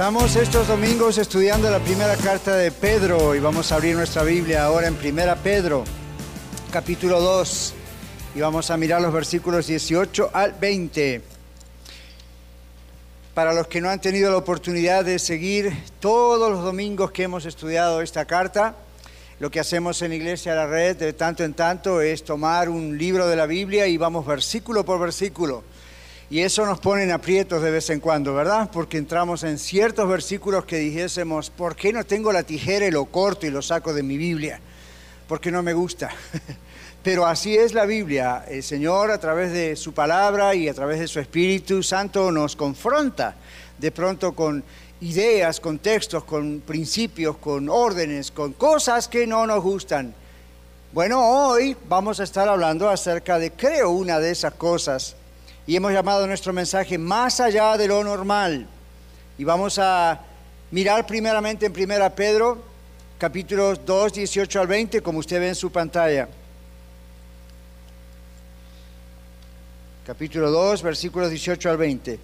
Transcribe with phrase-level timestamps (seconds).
[0.00, 4.64] Estamos estos domingos estudiando la primera carta de Pedro y vamos a abrir nuestra Biblia
[4.64, 5.84] ahora en Primera Pedro,
[6.72, 7.74] capítulo 2,
[8.34, 11.20] y vamos a mirar los versículos 18 al 20.
[13.34, 15.70] Para los que no han tenido la oportunidad de seguir
[16.00, 18.76] todos los domingos que hemos estudiado esta carta,
[19.38, 23.26] lo que hacemos en Iglesia La Red de tanto en tanto es tomar un libro
[23.26, 25.62] de la Biblia y vamos versículo por versículo
[26.30, 28.70] y eso nos pone en aprietos de vez en cuando, ¿verdad?
[28.72, 33.06] Porque entramos en ciertos versículos que dijésemos, ¿por qué no tengo la tijera y lo
[33.06, 34.60] corto y lo saco de mi Biblia?
[35.26, 36.10] Porque no me gusta.
[37.02, 38.44] Pero así es la Biblia.
[38.46, 42.54] El Señor a través de su palabra y a través de su Espíritu Santo nos
[42.54, 43.34] confronta
[43.76, 44.62] de pronto con
[45.00, 50.14] ideas, con textos, con principios, con órdenes, con cosas que no nos gustan.
[50.92, 55.16] Bueno, hoy vamos a estar hablando acerca de, creo, una de esas cosas
[55.66, 58.66] y hemos llamado nuestro mensaje Más allá de lo normal.
[59.38, 60.20] Y vamos a
[60.70, 62.62] mirar primeramente en 1 Pedro,
[63.18, 66.28] capítulos 2, 18 al 20, como usted ve en su pantalla.
[70.06, 72.18] Capítulo 2, versículos 18 al 20.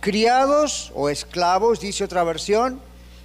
[0.00, 2.80] Criados o esclavos, dice otra versión,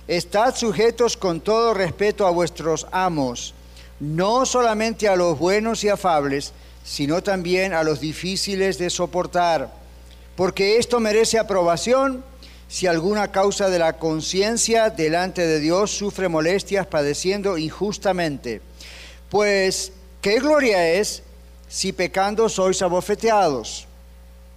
[0.08, 3.54] estad sujetos con todo respeto a vuestros amos,
[4.00, 9.74] no solamente a los buenos y afables, sino también a los difíciles de soportar,
[10.36, 12.24] porque esto merece aprobación
[12.68, 18.62] si alguna causa de la conciencia delante de Dios sufre molestias padeciendo injustamente.
[19.30, 19.92] Pues,
[20.22, 21.24] ¿qué gloria es
[21.68, 23.88] si pecando sois abofeteados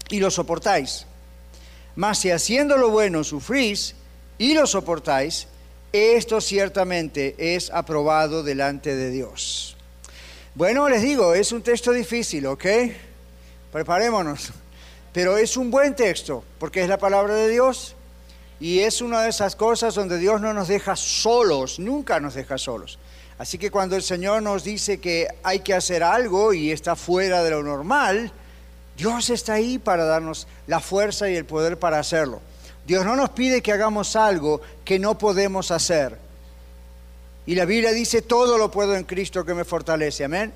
[0.09, 1.07] y lo soportáis?
[1.97, 3.95] Mas si haciendo lo bueno sufrís
[4.39, 5.49] y lo soportáis,
[5.93, 9.74] esto ciertamente es aprobado delante de Dios.
[10.57, 12.65] Bueno, les digo, es un texto difícil, ¿ok?
[13.73, 14.53] Preparémonos.
[15.13, 17.97] Pero es un buen texto, porque es la palabra de Dios
[18.61, 22.57] y es una de esas cosas donde Dios no nos deja solos, nunca nos deja
[22.57, 23.01] solos.
[23.37, 27.43] Así que cuando el Señor nos dice que hay que hacer algo y está fuera
[27.43, 28.31] de lo normal,
[28.97, 32.41] Dios está ahí para darnos la fuerza y el poder para hacerlo.
[32.87, 36.24] Dios no nos pide que hagamos algo que no podemos hacer.
[37.47, 40.25] Y la Biblia dice, todo lo puedo en Cristo que me fortalece.
[40.25, 40.53] Amén.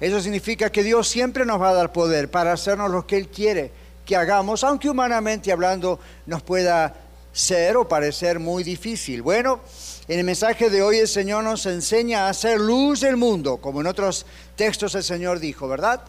[0.00, 3.28] Eso significa que Dios siempre nos va a dar poder para hacernos lo que Él
[3.28, 3.72] quiere
[4.08, 6.94] que hagamos, aunque humanamente hablando nos pueda
[7.30, 9.20] ser o parecer muy difícil.
[9.20, 9.60] Bueno,
[10.06, 13.80] en el mensaje de hoy el Señor nos enseña a ser luz del mundo, como
[13.82, 14.24] en otros
[14.56, 16.00] textos el Señor dijo, ¿verdad?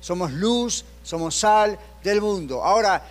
[0.00, 2.62] Somos luz, somos sal del mundo.
[2.62, 3.02] Ahora,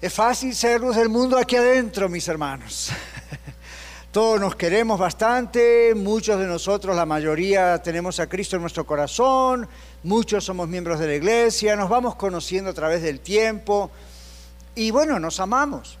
[0.00, 2.90] es fácil ser luz del mundo aquí adentro, mis hermanos.
[4.14, 9.66] Todos nos queremos bastante, muchos de nosotros, la mayoría, tenemos a Cristo en nuestro corazón,
[10.04, 13.90] muchos somos miembros de la iglesia, nos vamos conociendo a través del tiempo
[14.76, 15.98] y bueno, nos amamos.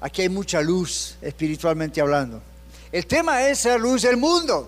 [0.00, 2.40] Aquí hay mucha luz espiritualmente hablando.
[2.90, 4.66] El tema es ser luz del mundo,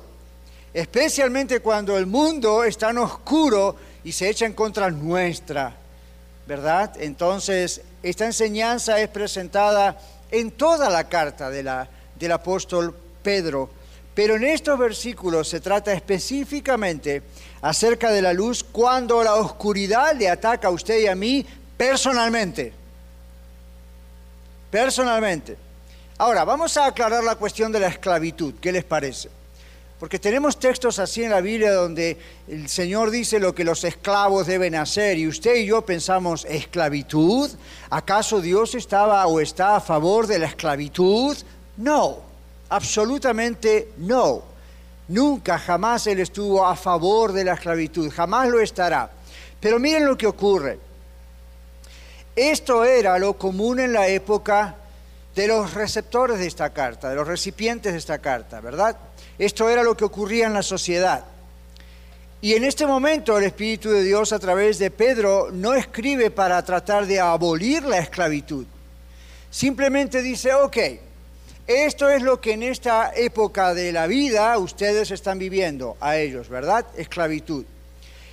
[0.75, 5.75] especialmente cuando el mundo está en oscuro y se echa en contra nuestra,
[6.47, 7.01] ¿verdad?
[7.01, 9.99] Entonces, esta enseñanza es presentada
[10.31, 13.71] en toda la carta del apóstol Pedro.
[14.15, 17.23] Pero en estos versículos se trata específicamente
[17.63, 21.45] acerca de la luz cuando la oscuridad le ataca a usted y a mí
[21.77, 22.73] personalmente.
[24.71, 25.57] Personalmente.
[26.19, 28.55] Ahora, vamos a aclarar la cuestión de la esclavitud.
[28.61, 29.31] ¿Qué les parece?
[30.05, 34.47] Porque tenemos textos así en la Biblia donde el Señor dice lo que los esclavos
[34.47, 37.51] deben hacer y usted y yo pensamos, ¿esclavitud?
[37.89, 41.35] ¿Acaso Dios estaba o está a favor de la esclavitud?
[41.79, 42.19] No,
[42.69, 44.43] absolutamente no.
[45.09, 49.11] Nunca, jamás Él estuvo a favor de la esclavitud, jamás lo estará.
[49.59, 50.79] Pero miren lo que ocurre.
[52.37, 54.77] Esto era lo común en la época
[55.35, 58.97] de los receptores de esta carta, de los recipientes de esta carta, ¿verdad?
[59.39, 61.25] Esto era lo que ocurría en la sociedad.
[62.41, 66.63] Y en este momento el Espíritu de Dios a través de Pedro no escribe para
[66.63, 68.67] tratar de abolir la esclavitud.
[69.51, 70.77] Simplemente dice, ok,
[71.67, 76.51] esto es lo que en esta época de la vida ustedes están viviendo a ellos,
[76.51, 76.85] ¿verdad?
[76.97, 77.65] Esclavitud.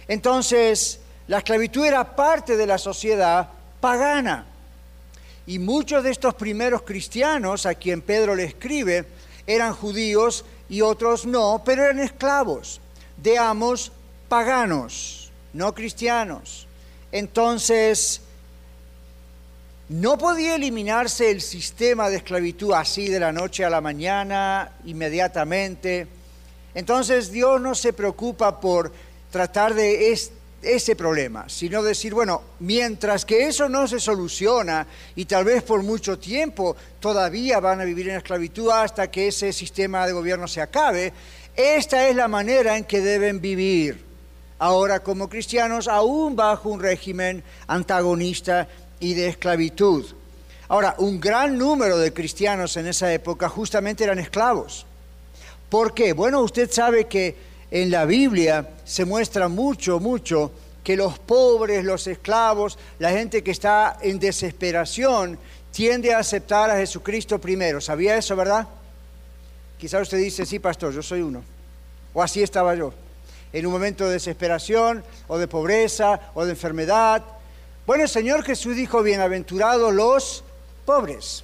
[0.10, 3.48] Entonces, la esclavitud era parte de la sociedad
[3.80, 4.51] pagana.
[5.48, 9.06] Y muchos de estos primeros cristianos a quien Pedro le escribe
[9.48, 12.80] eran judíos y otros no, pero eran esclavos
[13.18, 13.92] de amos
[14.30, 16.68] paganos, no cristianos.
[17.12, 18.22] Entonces,
[19.90, 26.08] no podía eliminarse el sistema de esclavitud así de la noche a la mañana, inmediatamente.
[26.74, 28.94] Entonces Dios no se preocupa por
[29.32, 30.14] tratar de
[30.62, 34.86] ese problema, sino decir, bueno, mientras que eso no se soluciona
[35.16, 39.54] y tal vez por mucho tiempo todavía van a vivir en esclavitud hasta que ese
[39.54, 41.14] sistema de gobierno se acabe,
[41.56, 44.06] esta es la manera en que deben vivir
[44.60, 48.68] ahora como cristianos, aún bajo un régimen antagonista
[49.00, 50.06] y de esclavitud.
[50.68, 54.86] Ahora, un gran número de cristianos en esa época justamente eran esclavos.
[55.68, 56.14] ¿Por qué?
[56.14, 57.36] Bueno, usted sabe que
[57.72, 60.52] en la Biblia se muestra mucho, mucho
[60.84, 65.40] que los pobres, los esclavos, la gente que está en desesperación,
[65.72, 67.80] tiende a aceptar a Jesucristo primero.
[67.80, 68.68] ¿Sabía eso, verdad?
[69.78, 71.44] Quizá usted dice, sí, pastor, yo soy uno.
[72.14, 72.94] O así estaba yo.
[73.54, 77.24] En un momento de desesperación, o de pobreza, o de enfermedad,
[77.86, 80.44] bueno, el Señor Jesús dijo, bienaventurados los
[80.86, 81.44] pobres.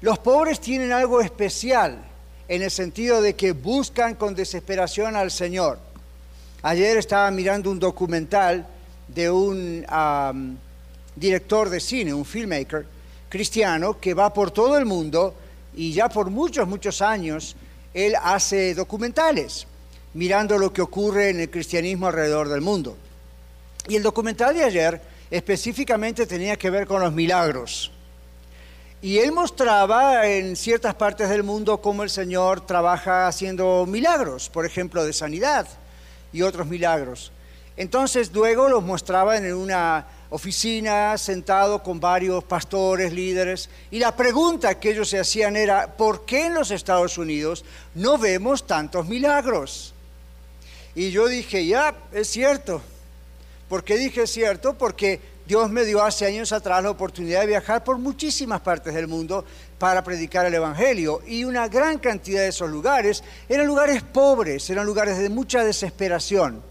[0.00, 2.09] Los pobres tienen algo especial
[2.50, 5.78] en el sentido de que buscan con desesperación al Señor.
[6.62, 8.66] Ayer estaba mirando un documental
[9.06, 10.58] de un
[11.14, 12.86] director de cine, un filmmaker
[13.28, 15.32] cristiano, que va por todo el mundo
[15.76, 17.54] y ya por muchos, muchos años
[17.94, 19.68] él hace documentales
[20.14, 22.96] mirando lo que ocurre en el cristianismo alrededor del mundo.
[23.86, 25.00] Y el documental de ayer
[25.30, 27.92] específicamente tenía que ver con los milagros.
[29.02, 34.66] Y él mostraba en ciertas partes del mundo cómo el Señor trabaja haciendo milagros, por
[34.66, 35.66] ejemplo, de sanidad
[36.34, 37.32] y otros milagros.
[37.78, 44.78] Entonces luego los mostraba en una oficina, sentado con varios pastores, líderes, y la pregunta
[44.78, 47.64] que ellos se hacían era, ¿por qué en los Estados Unidos
[47.94, 49.94] no vemos tantos milagros?
[50.94, 52.82] Y yo dije, ya, es cierto,
[53.70, 54.76] ¿Por qué dije cierto?
[54.76, 59.08] Porque Dios me dio hace años atrás la oportunidad de viajar por muchísimas partes del
[59.08, 59.44] mundo
[59.78, 61.20] para predicar el Evangelio.
[61.26, 66.62] Y una gran cantidad de esos lugares eran lugares pobres, eran lugares de mucha desesperación.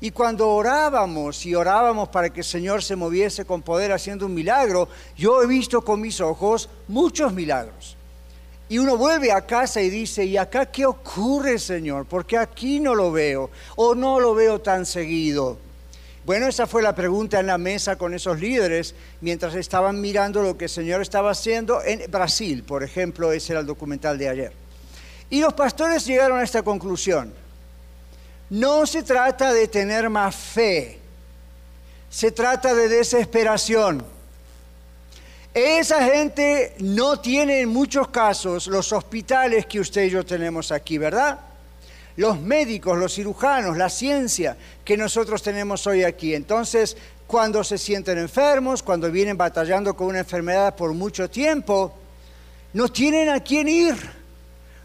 [0.00, 4.34] Y cuando orábamos y orábamos para que el Señor se moviese con poder haciendo un
[4.34, 7.96] milagro, yo he visto con mis ojos muchos milagros.
[8.68, 12.06] Y uno vuelve a casa y dice, ¿y acá qué ocurre, Señor?
[12.06, 15.58] Porque aquí no lo veo o no lo veo tan seguido.
[16.24, 20.56] Bueno, esa fue la pregunta en la mesa con esos líderes mientras estaban mirando lo
[20.56, 24.52] que el Señor estaba haciendo en Brasil, por ejemplo, ese era el documental de ayer.
[25.28, 27.34] Y los pastores llegaron a esta conclusión.
[28.48, 30.98] No se trata de tener más fe,
[32.08, 34.02] se trata de desesperación.
[35.52, 40.96] Esa gente no tiene en muchos casos los hospitales que usted y yo tenemos aquí,
[40.96, 41.38] ¿verdad?
[42.16, 46.34] Los médicos, los cirujanos, la ciencia que nosotros tenemos hoy aquí.
[46.34, 46.96] Entonces,
[47.26, 51.94] cuando se sienten enfermos, cuando vienen batallando con una enfermedad por mucho tiempo,
[52.72, 53.96] no tienen a quién ir,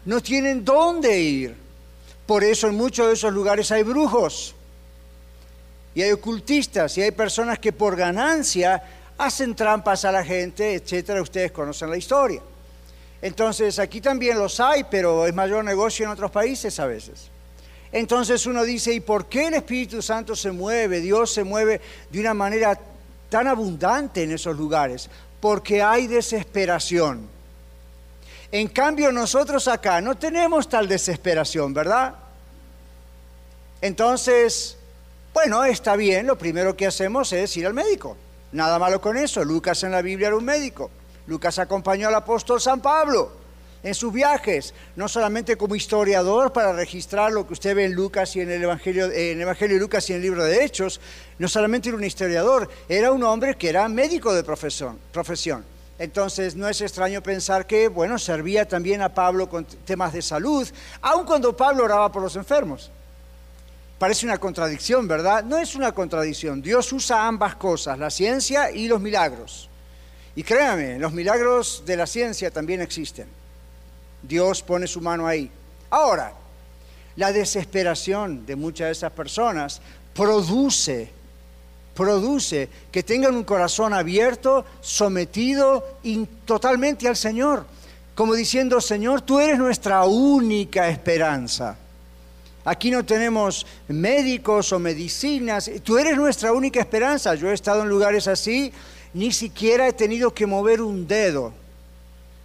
[0.04, 1.56] no tienen dónde ir.
[2.26, 4.54] Por eso en muchos de esos lugares hay brujos
[5.94, 8.82] y hay ocultistas y hay personas que por ganancia
[9.18, 11.20] hacen trampas a la gente, etcétera.
[11.20, 12.40] Ustedes conocen la historia.
[13.22, 17.28] Entonces aquí también los hay, pero es mayor negocio en otros países a veces.
[17.92, 21.00] Entonces uno dice, ¿y por qué el Espíritu Santo se mueve?
[21.00, 22.78] Dios se mueve de una manera
[23.28, 25.08] tan abundante en esos lugares,
[25.40, 27.28] porque hay desesperación.
[28.52, 32.14] En cambio nosotros acá no tenemos tal desesperación, ¿verdad?
[33.80, 34.76] Entonces,
[35.32, 38.16] bueno, está bien, lo primero que hacemos es ir al médico.
[38.52, 40.90] Nada malo con eso, Lucas en la Biblia era un médico.
[41.30, 43.30] Lucas acompañó al apóstol San Pablo
[43.84, 48.34] en sus viajes, no solamente como historiador para registrar lo que usted ve en Lucas
[48.34, 51.00] y en el Evangelio, en el Evangelio de Lucas y en el libro de Hechos,
[51.38, 54.98] no solamente era un historiador, era un hombre que era médico de profesión.
[55.12, 55.64] profesión.
[56.00, 60.68] Entonces no es extraño pensar que, bueno, servía también a Pablo con temas de salud,
[61.00, 62.90] aun cuando Pablo oraba por los enfermos.
[64.00, 65.44] Parece una contradicción, ¿verdad?
[65.44, 66.60] No es una contradicción.
[66.60, 69.69] Dios usa ambas cosas, la ciencia y los milagros.
[70.36, 73.26] Y créame, los milagros de la ciencia también existen.
[74.22, 75.50] Dios pone su mano ahí.
[75.90, 76.32] Ahora,
[77.16, 79.80] la desesperación de muchas de esas personas
[80.14, 81.10] produce,
[81.94, 85.98] produce que tengan un corazón abierto, sometido
[86.44, 87.66] totalmente al Señor,
[88.14, 91.76] como diciendo, Señor, tú eres nuestra única esperanza.
[92.64, 97.34] Aquí no tenemos médicos o medicinas, tú eres nuestra única esperanza.
[97.34, 98.72] Yo he estado en lugares así
[99.12, 101.52] ni siquiera he tenido que mover un dedo,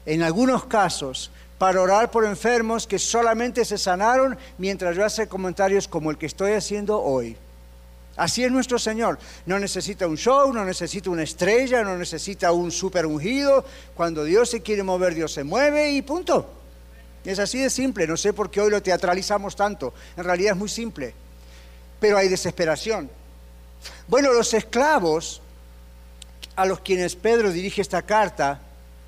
[0.05, 5.87] en algunos casos, para orar por enfermos que solamente se sanaron mientras yo hacía comentarios
[5.87, 7.37] como el que estoy haciendo hoy.
[8.17, 9.19] Así es nuestro Señor.
[9.45, 13.65] No necesita un show, no necesita una estrella, no necesita un super ungido.
[13.93, 16.49] Cuando Dios se quiere mover, Dios se mueve y punto.
[17.25, 18.07] Es así de simple.
[18.07, 19.93] No sé por qué hoy lo teatralizamos tanto.
[20.15, 21.13] En realidad es muy simple.
[21.99, 23.09] Pero hay desesperación.
[24.07, 25.41] Bueno, los esclavos
[26.55, 28.59] a los quienes Pedro dirige esta carta,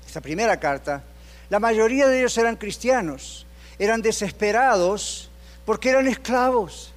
[0.06, 1.02] esta primera carta,
[1.50, 3.46] la mayoría de ellos eran cristianos.
[3.78, 5.30] Eran desesperados
[5.64, 6.92] porque eran esclavos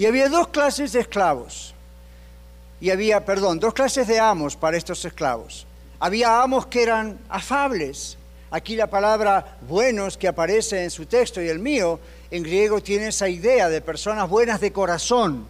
[0.00, 1.74] y había dos clases de esclavos.
[2.80, 5.66] Y había, perdón, dos clases de amos para estos esclavos.
[5.98, 8.16] Había amos que eran afables.
[8.50, 12.00] Aquí la palabra buenos que aparece en su texto y el mío,
[12.30, 15.46] en griego tiene esa idea de personas buenas de corazón.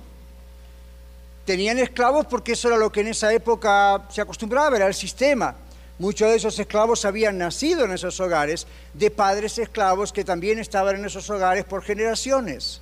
[1.50, 5.56] Tenían esclavos porque eso era lo que en esa época se acostumbraba, era el sistema.
[5.98, 10.94] Muchos de esos esclavos habían nacido en esos hogares de padres esclavos que también estaban
[10.94, 12.80] en esos hogares por generaciones.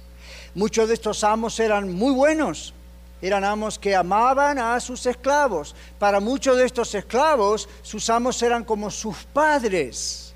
[0.54, 2.74] Muchos de estos amos eran muy buenos,
[3.22, 5.74] eran amos que amaban a sus esclavos.
[5.98, 10.34] Para muchos de estos esclavos, sus amos eran como sus padres.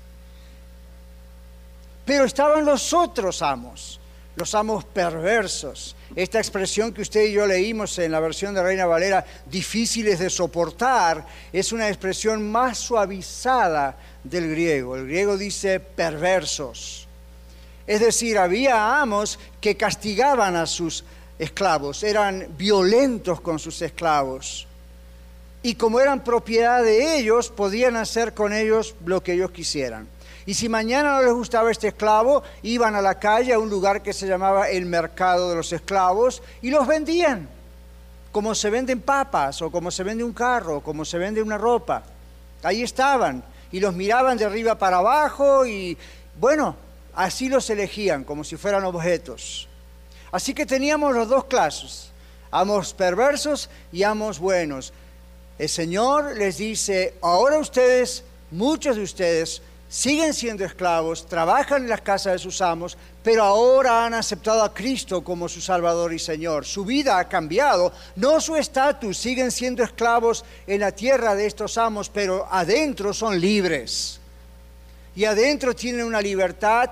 [2.03, 3.99] Pero estaban los otros amos,
[4.35, 5.95] los amos perversos.
[6.15, 10.29] Esta expresión que usted y yo leímos en la versión de Reina Valera, difíciles de
[10.29, 14.95] soportar, es una expresión más suavizada del griego.
[14.95, 17.07] El griego dice perversos.
[17.87, 21.03] Es decir, había amos que castigaban a sus
[21.39, 24.67] esclavos, eran violentos con sus esclavos.
[25.63, 30.07] Y como eran propiedad de ellos, podían hacer con ellos lo que ellos quisieran.
[30.45, 34.01] Y si mañana no les gustaba este esclavo, iban a la calle, a un lugar
[34.01, 37.47] que se llamaba el mercado de los esclavos, y los vendían,
[38.31, 41.57] como se venden papas, o como se vende un carro, o como se vende una
[41.57, 42.03] ropa.
[42.63, 45.97] Ahí estaban, y los miraban de arriba para abajo, y
[46.39, 46.75] bueno,
[47.15, 49.67] Así los elegían, como si fueran objetos.
[50.31, 52.09] Así que teníamos los dos clases,
[52.49, 54.93] amos perversos y amos buenos.
[55.59, 59.61] El Señor les dice, ahora ustedes, muchos de ustedes,
[59.93, 64.73] siguen siendo esclavos, trabajan en las casas de sus amos, pero ahora han aceptado a
[64.73, 66.65] Cristo como su Salvador y Señor.
[66.65, 71.77] Su vida ha cambiado, no su estatus, siguen siendo esclavos en la tierra de estos
[71.77, 74.19] amos, pero adentro son libres
[75.15, 76.89] y adentro tienen una libertad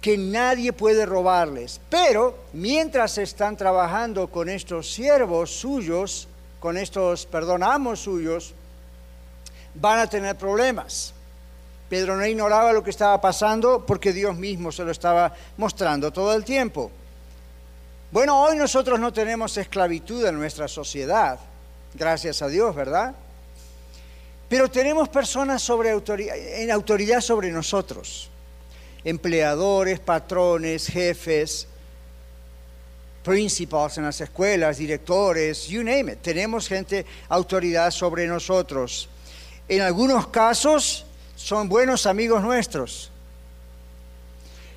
[0.00, 1.80] que nadie puede robarles.
[1.90, 6.28] Pero mientras están trabajando con estos siervos suyos,
[6.60, 8.54] con estos, perdón, amos suyos,
[9.74, 11.13] van a tener problemas.
[11.88, 16.34] Pedro no ignoraba lo que estaba pasando porque Dios mismo se lo estaba mostrando todo
[16.34, 16.90] el tiempo.
[18.10, 21.38] Bueno, hoy nosotros no tenemos esclavitud en nuestra sociedad,
[21.94, 23.14] gracias a Dios, ¿verdad?
[24.48, 28.30] Pero tenemos personas sobre autoridad, en autoridad sobre nosotros,
[29.02, 31.66] empleadores, patrones, jefes,
[33.24, 36.18] principals en las escuelas, directores, you name it.
[36.20, 39.08] Tenemos gente, autoridad sobre nosotros.
[39.66, 43.10] En algunos casos son buenos amigos nuestros.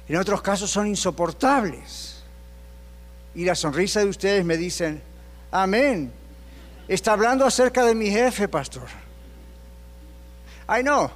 [0.08, 2.24] En otros casos son insoportables.
[3.36, 5.02] Y la sonrisa de ustedes me dicen,
[5.52, 6.12] amén.
[6.88, 8.88] Está hablando acerca de mi jefe, pastor.
[10.66, 11.12] Ay, no.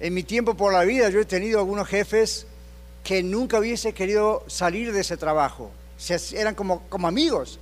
[0.00, 2.46] En mi tiempo por la vida yo he tenido algunos jefes
[3.02, 5.70] que nunca hubiese querido salir de ese trabajo.
[6.32, 7.58] eran como, como amigos.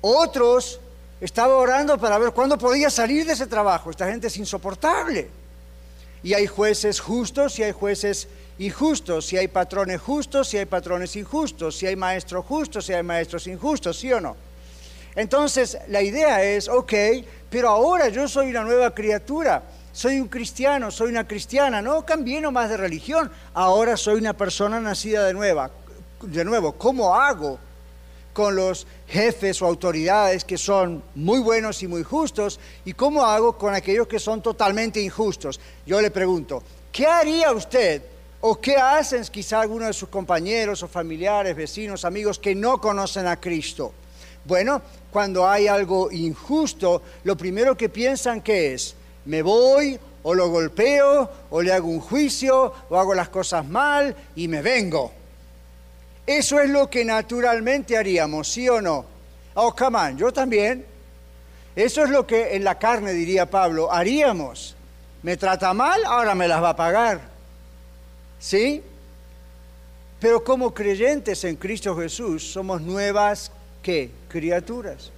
[0.00, 0.80] Otros
[1.20, 3.90] estaba orando para ver cuándo podía salir de ese trabajo.
[3.90, 5.28] Esta gente es insoportable.
[6.22, 8.28] Y hay jueces justos y hay jueces
[8.60, 13.02] injustos, y hay patrones justos y hay patrones injustos, si hay maestros justos y hay
[13.02, 14.36] maestros injustos, ¿sí o no?
[15.16, 16.92] Entonces, la idea es, ok,
[17.48, 19.62] pero ahora yo soy una nueva criatura,
[19.92, 24.78] soy un cristiano, soy una cristiana, no cambié nomás de religión, ahora soy una persona
[24.78, 25.70] nacida de nueva.
[26.20, 27.58] De nuevo, ¿cómo hago
[28.32, 32.60] con los jefes o autoridades que son muy buenos y muy justos?
[32.84, 35.60] ¿Y cómo hago con aquellos que son totalmente injustos?
[35.86, 38.02] Yo le pregunto, ¿qué haría usted
[38.40, 43.26] o qué hacen quizá algunos de sus compañeros o familiares, vecinos, amigos que no conocen
[43.26, 43.92] a Cristo?
[44.44, 48.94] Bueno, cuando hay algo injusto, lo primero que piensan que es,
[49.26, 54.14] me voy o lo golpeo o le hago un juicio o hago las cosas mal
[54.36, 55.19] y me vengo.
[56.30, 59.04] Eso es lo que naturalmente haríamos, ¿sí o no?
[59.54, 60.86] Oh, come on, yo también.
[61.74, 64.76] Eso es lo que en la carne, diría Pablo, haríamos.
[65.24, 67.20] Me trata mal, ahora me las va a pagar.
[68.38, 68.80] ¿Sí?
[70.20, 73.50] Pero como creyentes en Cristo Jesús somos nuevas
[73.82, 74.12] ¿qué?
[74.28, 75.10] Criaturas.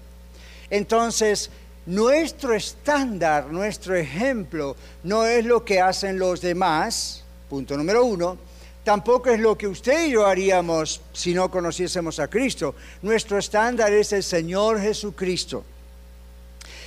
[0.71, 1.50] Entonces,
[1.85, 8.38] nuestro estándar, nuestro ejemplo, no es lo que hacen los demás, punto número uno,
[8.85, 12.75] tampoco es lo que usted y yo haríamos si no conociésemos a Cristo.
[13.03, 15.65] Nuestro estándar es el Señor Jesucristo.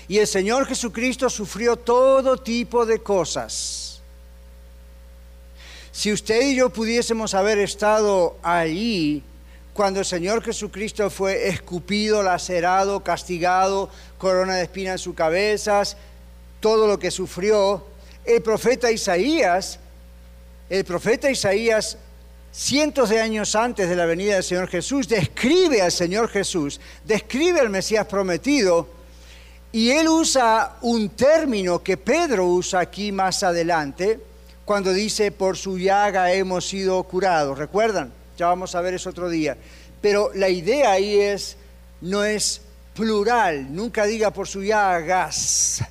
[0.08, 4.02] Y el Señor Jesucristo sufrió todo tipo de cosas.
[5.92, 9.24] Si usted y yo pudiésemos haber estado ahí
[9.74, 15.84] cuando el Señor Jesucristo fue escupido, lacerado, castigado, corona de espinas en su cabeza,
[16.60, 17.86] todo lo que sufrió,
[18.26, 19.80] el profeta Isaías,
[20.70, 21.98] el profeta Isaías,
[22.52, 27.60] cientos de años antes de la venida del Señor Jesús, describe al Señor Jesús, describe
[27.60, 28.90] al Mesías prometido,
[29.72, 34.20] y él usa un término que Pedro usa aquí más adelante,
[34.64, 37.58] cuando dice, por su llaga hemos sido curados.
[37.58, 38.12] ¿Recuerdan?
[38.38, 39.56] Ya vamos a ver eso otro día.
[40.02, 41.58] Pero la idea ahí es,
[42.02, 42.62] no es
[42.96, 45.84] plural, nunca diga por su llagas.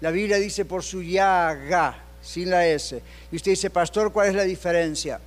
[0.00, 3.00] La Biblia dice por su llaga, sin la S.
[3.30, 5.20] Y usted dice, pastor, ¿cuál es la diferencia?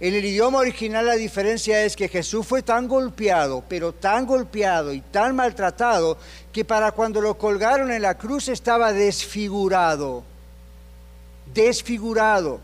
[0.00, 4.92] En el idioma original la diferencia es que Jesús fue tan golpeado, pero tan golpeado
[4.92, 6.18] y tan maltratado,
[6.52, 10.24] que para cuando lo colgaron en la cruz estaba desfigurado,
[11.54, 12.60] desfigurado.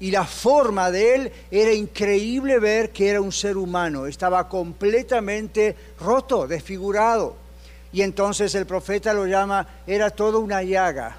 [0.00, 5.76] Y la forma de él era increíble ver que era un ser humano, estaba completamente
[6.00, 7.36] roto, desfigurado.
[7.92, 11.18] Y entonces el profeta lo llama, era todo una llaga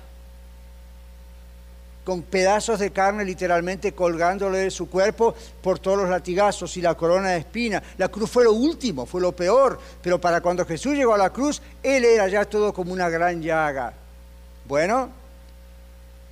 [2.03, 6.95] con pedazos de carne literalmente colgándole de su cuerpo por todos los latigazos y la
[6.95, 7.81] corona de espina.
[7.97, 11.29] La cruz fue lo último, fue lo peor, pero para cuando Jesús llegó a la
[11.29, 13.93] cruz, Él era ya todo como una gran llaga.
[14.65, 15.09] Bueno,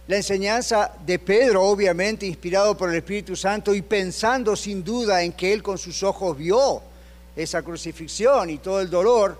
[0.07, 5.33] la enseñanza de Pedro, obviamente inspirado por el Espíritu Santo y pensando sin duda en
[5.33, 6.81] que Él con sus ojos vio
[7.35, 9.37] esa crucifixión y todo el dolor,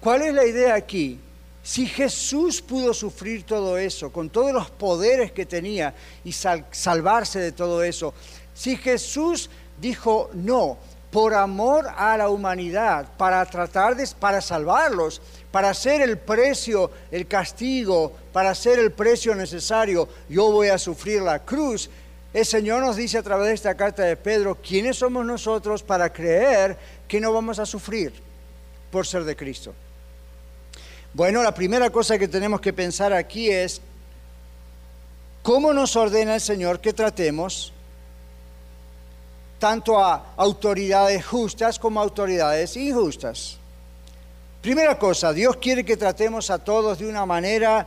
[0.00, 1.18] ¿cuál es la idea aquí?
[1.62, 7.52] Si Jesús pudo sufrir todo eso, con todos los poderes que tenía y salvarse de
[7.52, 8.14] todo eso,
[8.54, 10.78] si Jesús dijo no,
[11.10, 17.26] por amor a la humanidad, para tratar de, para salvarlos, para hacer el precio, el
[17.26, 21.90] castigo, para hacer el precio necesario, yo voy a sufrir la cruz.
[22.32, 26.12] El Señor nos dice a través de esta carta de Pedro, ¿quiénes somos nosotros para
[26.12, 28.12] creer que no vamos a sufrir
[28.92, 29.74] por ser de Cristo?
[31.12, 33.80] Bueno, la primera cosa que tenemos que pensar aquí es
[35.42, 37.72] cómo nos ordena el Señor que tratemos
[39.58, 43.58] tanto a autoridades justas como a autoridades injustas.
[44.62, 47.86] Primera cosa, Dios quiere que tratemos a todos de una manera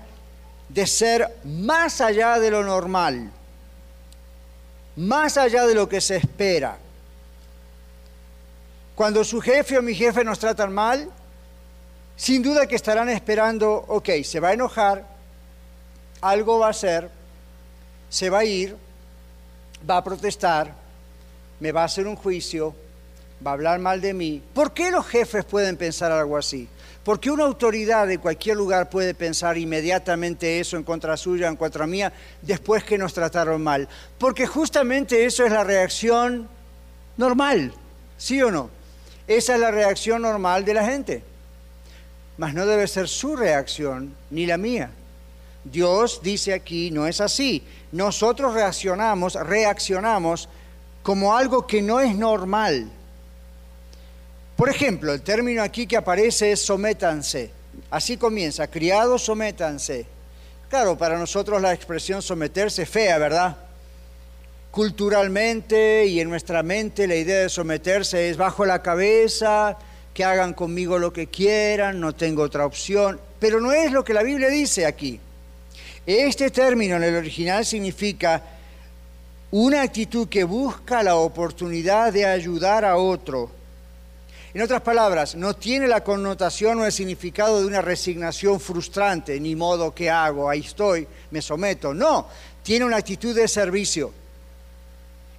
[0.70, 3.32] de ser más allá de lo normal,
[4.98, 6.78] más allá de lo que se espera.
[8.96, 11.10] Cuando su jefe o mi jefe nos tratan mal,
[12.16, 15.06] sin duda que estarán esperando, ok, se va a enojar,
[16.22, 17.10] algo va a hacer,
[18.10, 18.78] se va a ir,
[19.90, 20.74] va a protestar,
[21.60, 22.76] me va a hacer un juicio,
[23.46, 24.42] va a hablar mal de mí.
[24.54, 26.68] ¿Por qué los jefes pueden pensar algo así?
[27.04, 31.58] ¿Por qué una autoridad de cualquier lugar puede pensar inmediatamente eso en contra suya, en
[31.58, 33.90] contra mía, después que nos trataron mal?
[34.18, 36.48] Porque justamente eso es la reacción
[37.18, 37.74] normal,
[38.18, 38.70] ¿sí o no?
[39.28, 41.33] Esa es la reacción normal de la gente
[42.38, 44.92] mas no debe ser su reacción ni la mía.
[45.64, 47.64] Dios dice aquí, no es así.
[47.92, 50.50] Nosotros reaccionamos, reaccionamos
[51.04, 52.90] como algo que no es normal.
[54.56, 57.52] Por ejemplo, el término aquí que aparece es sométanse.
[57.90, 60.06] Así comienza, criados sométanse.
[60.70, 63.58] Claro, para nosotros la expresión someterse es fea, ¿verdad?
[64.72, 69.78] Culturalmente y en nuestra mente la idea de someterse es bajo la cabeza,
[70.14, 74.14] que hagan conmigo lo que quieran, no tengo otra opción, pero no es lo que
[74.14, 75.20] la Biblia dice aquí.
[76.06, 78.44] Este término en el original significa
[79.52, 83.50] una actitud que busca la oportunidad de ayudar a otro.
[84.54, 89.56] En otras palabras, no tiene la connotación o el significado de una resignación frustrante, ni
[89.56, 91.94] modo que hago, ahí estoy, me someto.
[91.94, 92.28] No,
[92.62, 94.14] tiene una actitud de servicio.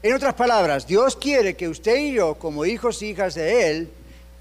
[0.02, 3.90] En otras palabras, Dios quiere que usted y yo, como hijos e hijas de Él,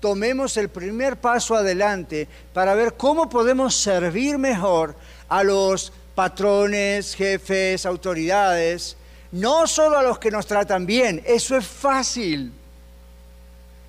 [0.04, 4.98] tomemos el primer paso adelante para ver cómo podemos servir mejor
[5.30, 8.98] a los patrones, jefes, autoridades,
[9.32, 12.52] no solo a los que nos tratan bien, eso es fácil.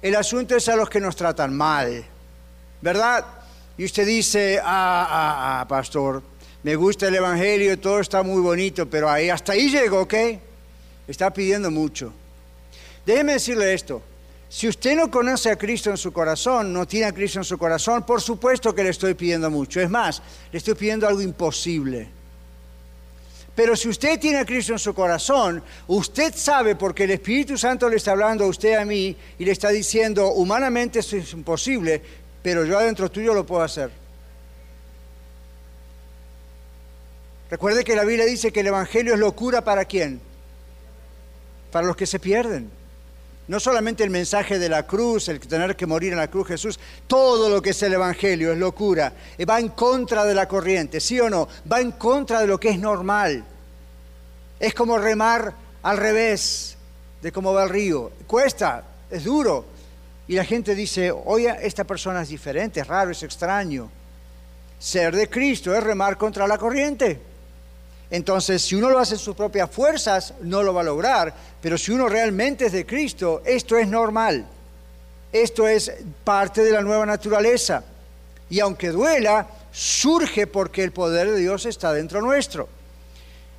[0.01, 2.05] El asunto es a los que nos tratan mal,
[2.81, 3.25] ¿verdad?
[3.77, 6.23] Y usted dice, ah, ah, ah, pastor,
[6.63, 10.15] me gusta el Evangelio, todo está muy bonito, pero ahí, hasta ahí llego, ¿ok?
[11.09, 12.13] Está pidiendo mucho.
[13.05, 14.01] Déjeme decirle esto,
[14.49, 17.59] si usted no conoce a Cristo en su corazón, no tiene a Cristo en su
[17.59, 19.81] corazón, por supuesto que le estoy pidiendo mucho.
[19.81, 22.09] Es más, le estoy pidiendo algo imposible.
[23.55, 27.89] Pero si usted tiene a Cristo en su corazón, usted sabe porque el Espíritu Santo
[27.89, 32.03] le está hablando a usted a mí y le está diciendo, humanamente esto es imposible,
[32.43, 33.91] pero yo adentro tuyo lo puedo hacer.
[37.49, 40.21] Recuerde que la Biblia dice que el Evangelio es locura para quién?
[41.71, 42.71] Para los que se pierden.
[43.47, 46.81] No solamente el mensaje de la cruz, el tener que morir en la cruz Jesús,
[47.07, 49.13] todo lo que es el Evangelio es locura.
[49.37, 51.47] Eh, va en contra de la corriente, ¿sí o no?
[51.71, 53.45] Va en contra de lo que es normal.
[54.59, 56.79] Es como remar al revés
[57.21, 58.13] de cómo va el río.
[58.27, 59.67] Cuesta, es duro.
[60.27, 63.91] Y la gente dice, oye, esta persona es diferente, es raro, es extraño.
[64.79, 67.34] Ser de Cristo es remar contra la corriente.
[68.11, 71.35] Entonces, si uno lo hace en sus propias fuerzas, no lo va a lograr.
[71.61, 74.47] Pero si uno realmente es de Cristo, esto es normal.
[75.33, 77.83] Esto es parte de la nueva naturaleza.
[78.51, 82.69] Y aunque duela, surge porque el poder de Dios está dentro nuestro.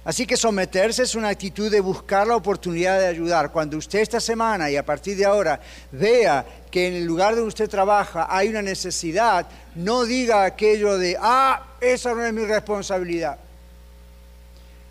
[0.05, 3.51] Así que someterse es una actitud de buscar la oportunidad de ayudar.
[3.51, 5.59] Cuando usted esta semana y a partir de ahora
[5.91, 11.17] vea que en el lugar donde usted trabaja hay una necesidad, no diga aquello de,
[11.19, 13.39] ah, esa no es mi responsabilidad.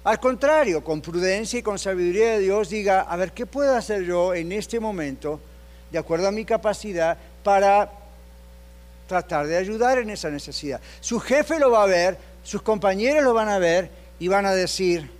[0.04, 4.04] Al contrario, con prudencia y con sabiduría de Dios, diga, a ver, ¿qué puedo hacer
[4.04, 5.40] yo en este momento,
[5.90, 7.90] de acuerdo a mi capacidad, para
[9.08, 10.78] tratar de ayudar en esa necesidad?
[11.00, 13.88] Su jefe lo va a ver, sus compañeros lo van a ver
[14.18, 15.10] y van a decir,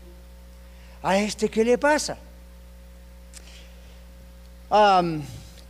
[1.02, 2.18] ¿a este qué le pasa?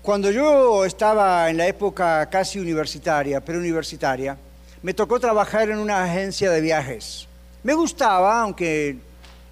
[0.00, 4.38] cuando yo estaba en la época casi universitaria, preuniversitaria,
[4.80, 7.28] me tocó trabajar en una agencia de viajes.
[7.64, 8.96] Me gustaba, aunque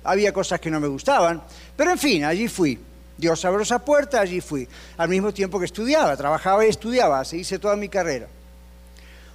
[0.04, 1.42] había cosas que no me gustaban,
[1.76, 2.78] pero en fin, allí fui.
[3.16, 4.68] Dios abrió esa puerta, allí fui.
[4.96, 8.28] Al mismo tiempo que estudiaba, trabajaba y estudiaba, así hice toda mi carrera.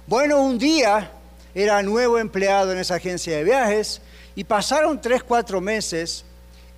[0.06, 1.10] Bueno, un día
[1.54, 4.00] era nuevo empleado en esa agencia de viajes
[4.36, 6.24] y pasaron tres, cuatro meses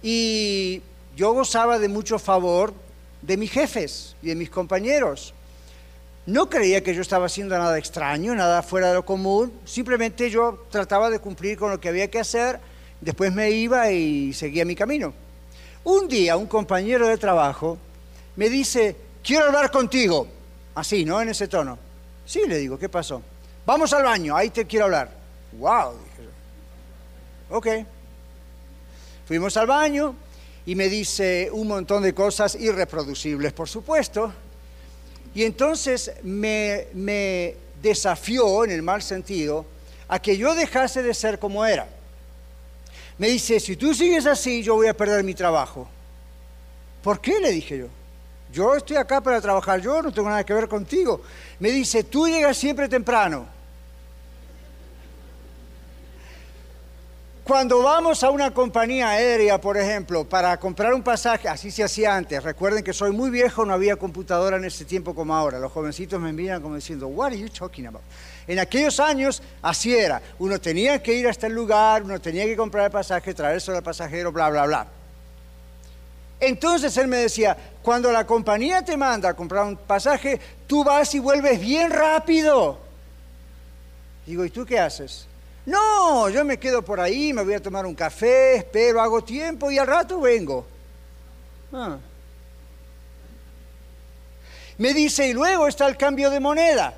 [0.03, 0.83] y
[1.17, 2.73] yo gozaba de mucho favor
[3.21, 5.35] de mis jefes y de mis compañeros.
[6.27, 10.67] No creía que yo estaba haciendo nada extraño, nada fuera de lo común, simplemente yo
[10.71, 12.61] trataba de cumplir con lo que había que hacer,
[13.01, 15.15] después me iba y seguía mi camino.
[15.83, 17.79] Un día un compañero de trabajo
[18.37, 20.29] me dice, quiero hablar contigo,
[20.75, 21.21] así, ¿no?
[21.21, 21.79] En ese tono.
[22.27, 23.23] Sí, le digo, ¿qué pasó?
[23.65, 25.11] Vamos al baño, ahí te quiero hablar.
[25.59, 26.29] Wow, dije
[27.51, 27.57] yo.
[27.57, 27.67] Ok.
[29.27, 30.15] Fuimos al baño
[30.67, 34.33] y me dice un montón de cosas irreproducibles, por supuesto.
[35.35, 39.65] Y entonces me, desafió, en el mal sentido,
[40.09, 41.89] a que yo dejase de ser como era.
[43.19, 45.89] Me dice, si tú sigues así, yo voy a perder mi trabajo.
[47.03, 47.39] ¿Por qué?
[47.39, 47.87] Le dije yo.
[48.53, 51.23] Yo estoy acá para trabajar, yo no tengo nada que ver contigo.
[51.61, 53.60] Me dice, tú llegas siempre temprano.
[57.45, 62.15] Cuando vamos a una compañía aérea, por ejemplo, para comprar un pasaje, así se hacía
[62.15, 62.43] antes.
[62.43, 65.59] Recuerden que soy muy viejo, no había computadora en ese tiempo como ahora.
[65.59, 68.03] Los jovencitos me miran como diciendo, "What are you talking about?"
[68.47, 70.23] En aquellos años así era.
[70.39, 73.83] Uno tenía que ir hasta el lugar, uno tenía que comprar el pasaje, traérselo al
[73.83, 74.87] pasajero, bla, bla, bla.
[76.39, 81.15] Entonces él me decía, cuando la compañía te manda a comprar un pasaje, tú vas
[81.15, 82.79] y vuelves bien rápido.
[84.25, 85.27] Digo, ¿y tú qué haces?
[85.67, 89.71] No, yo me quedo por ahí, me voy a tomar un café, espero, hago tiempo
[89.71, 90.67] y al rato vengo.
[91.73, 91.99] Ah.
[94.79, 96.95] Me dice, y luego está el cambio de moneda.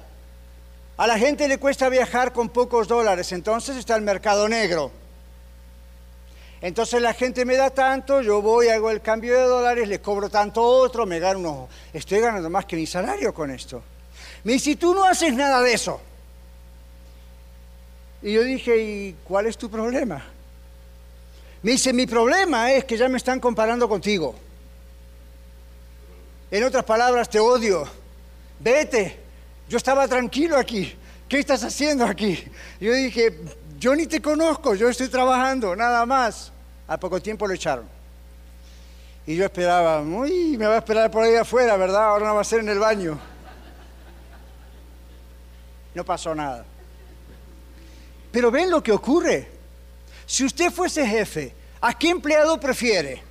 [0.96, 4.92] A la gente le cuesta viajar con pocos dólares, entonces está el mercado negro.
[6.60, 10.30] Entonces la gente me da tanto, yo voy, hago el cambio de dólares, le cobro
[10.30, 11.68] tanto otro, me gano unos...
[11.92, 13.82] Estoy ganando más que mi salario con esto.
[14.44, 16.00] Me dice, tú no haces nada de eso.
[18.22, 20.22] Y yo dije, ¿y cuál es tu problema?
[21.62, 24.34] Me dice, mi problema es que ya me están comparando contigo.
[26.50, 27.88] En otras palabras, te odio.
[28.60, 29.20] Vete.
[29.68, 30.94] Yo estaba tranquilo aquí.
[31.28, 32.44] ¿Qué estás haciendo aquí?
[32.78, 33.40] Yo dije,
[33.78, 36.52] yo ni te conozco, yo estoy trabajando, nada más.
[36.86, 37.86] A poco tiempo lo echaron.
[39.26, 42.04] Y yo esperaba, uy, me va a esperar por ahí afuera, ¿verdad?
[42.04, 43.18] Ahora no va a ser en el baño.
[45.94, 46.64] No pasó nada.
[48.32, 49.46] Pero ven lo que ocurre.
[50.26, 53.22] Si usted fuese jefe, ¿a qué empleado prefiere?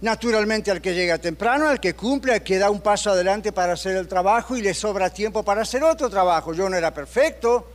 [0.00, 3.72] Naturalmente al que llega temprano, al que cumple, al que da un paso adelante para
[3.72, 6.54] hacer el trabajo y le sobra tiempo para hacer otro trabajo.
[6.54, 7.66] Yo no era perfecto,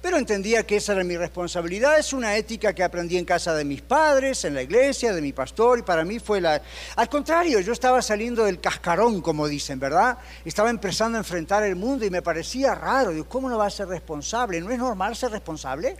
[0.00, 1.98] pero entendía que esa era mi responsabilidad.
[1.98, 5.32] Es una ética que aprendí en casa de mis padres, en la iglesia, de mi
[5.32, 6.62] pastor, y para mí fue la...
[6.96, 10.18] Al contrario, yo estaba saliendo del cascarón, como dicen, ¿verdad?
[10.44, 13.10] Estaba empezando a enfrentar el mundo y me parecía raro.
[13.10, 14.60] Digo, ¿cómo no va a ser responsable?
[14.60, 15.96] ¿No es normal ser responsable?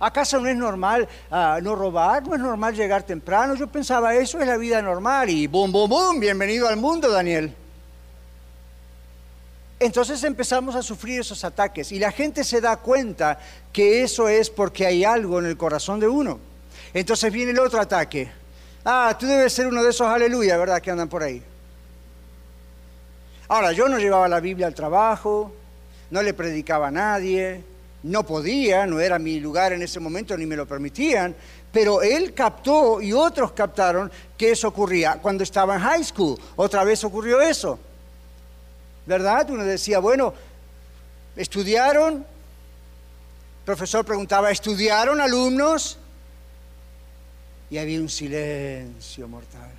[0.00, 2.26] ¿Acaso no es normal ah, no robar?
[2.26, 3.54] ¿No es normal llegar temprano?
[3.54, 7.54] Yo pensaba, eso es la vida normal y boom, boom, boom, bienvenido al mundo, Daniel.
[9.80, 13.38] Entonces empezamos a sufrir esos ataques y la gente se da cuenta
[13.72, 16.38] que eso es porque hay algo en el corazón de uno.
[16.92, 18.30] Entonces viene el otro ataque.
[18.84, 20.80] Ah, tú debes ser uno de esos aleluya, ¿verdad?
[20.80, 21.42] Que andan por ahí.
[23.48, 25.52] Ahora, yo no llevaba la Biblia al trabajo,
[26.10, 27.62] no le predicaba a nadie,
[28.04, 31.34] no podía, no era mi lugar en ese momento, ni me lo permitían,
[31.72, 35.18] pero él captó y otros captaron que eso ocurría.
[35.20, 37.78] Cuando estaba en high school, otra vez ocurrió eso.
[39.06, 39.50] ¿Verdad?
[39.50, 40.32] Uno decía, bueno,
[41.36, 45.98] estudiaron, el profesor preguntaba, ¿estudiaron alumnos?
[47.70, 49.70] Y había un silencio mortal.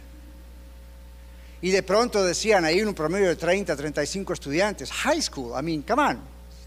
[1.61, 5.81] Y de pronto decían, ahí un promedio de 30, 35 estudiantes, high school, I mean,
[5.81, 6.19] come on,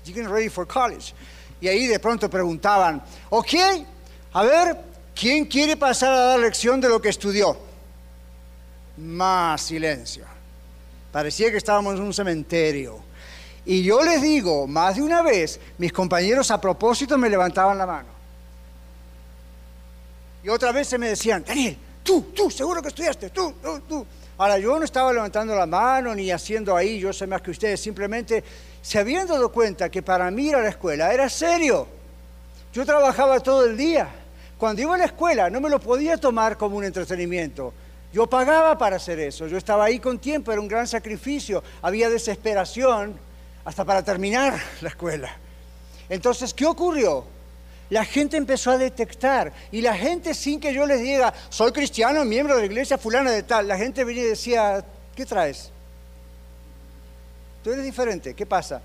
[0.04, 1.14] you're getting ready for college.
[1.60, 3.54] Y ahí de pronto preguntaban, ok,
[4.32, 4.76] a ver,
[5.14, 7.56] ¿quién quiere pasar a dar lección de lo que estudió?
[8.96, 10.38] Más silencio.
[11.12, 12.98] Parecía que estábamos en un cementerio.
[13.64, 17.86] Y yo les digo, más de una vez, mis compañeros a propósito me levantaban la
[17.86, 18.08] mano.
[20.42, 24.06] Y otra vez se me decían, Daniel, tú, tú, seguro que estudiaste, tú, tú, tú.
[24.38, 27.80] Ahora, yo no estaba levantando la mano ni haciendo ahí, yo sé más que ustedes,
[27.80, 28.44] simplemente
[28.80, 31.88] se habían dado cuenta que para mí ir a la escuela era serio.
[32.72, 34.08] Yo trabajaba todo el día.
[34.56, 37.74] Cuando iba a la escuela no me lo podía tomar como un entretenimiento.
[38.18, 42.11] Yo pagaba para hacer eso, yo estaba ahí con tiempo, era un gran sacrificio, había
[42.11, 43.16] desesperación
[43.64, 45.37] hasta para terminar la escuela.
[46.09, 47.24] Entonces, ¿qué ocurrió?
[47.90, 52.24] La gente empezó a detectar y la gente sin que yo les diga, soy cristiano,
[52.24, 55.70] miembro de la iglesia fulana de tal, la gente venía y decía, ¿qué traes?
[57.62, 58.83] Tú eres diferente, ¿qué pasa?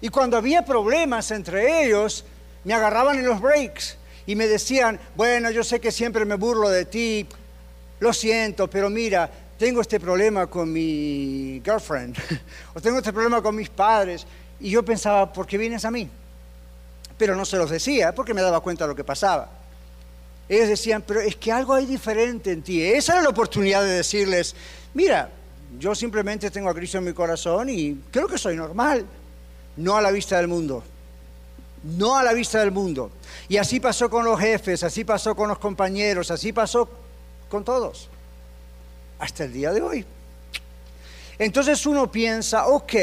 [0.00, 2.24] Y cuando había problemas entre ellos,
[2.62, 6.68] me agarraban en los breaks y me decían, bueno, yo sé que siempre me burlo
[6.68, 7.26] de ti,
[8.00, 12.16] lo siento, pero mira, tengo este problema con mi girlfriend,
[12.74, 14.26] o tengo este problema con mis padres,
[14.60, 16.08] y yo pensaba, ¿por qué vienes a mí?
[17.16, 19.50] Pero no se los decía, porque me daba cuenta de lo que pasaba.
[20.48, 22.82] Ellos decían, pero es que algo hay diferente en ti.
[22.82, 24.54] Esa era la oportunidad de decirles,
[24.94, 25.30] mira,
[25.78, 29.04] yo simplemente tengo a Cristo en mi corazón y creo que soy normal,
[29.76, 30.82] no a la vista del mundo,
[31.84, 33.10] no a la vista del mundo.
[33.48, 36.88] Y así pasó con los jefes, así pasó con los compañeros, así pasó
[37.48, 38.08] con todos,
[39.18, 40.04] hasta el día de hoy.
[41.38, 42.94] Entonces uno piensa, ok,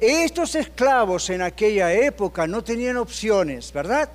[0.00, 4.08] estos esclavos en aquella época no tenían opciones, ¿verdad?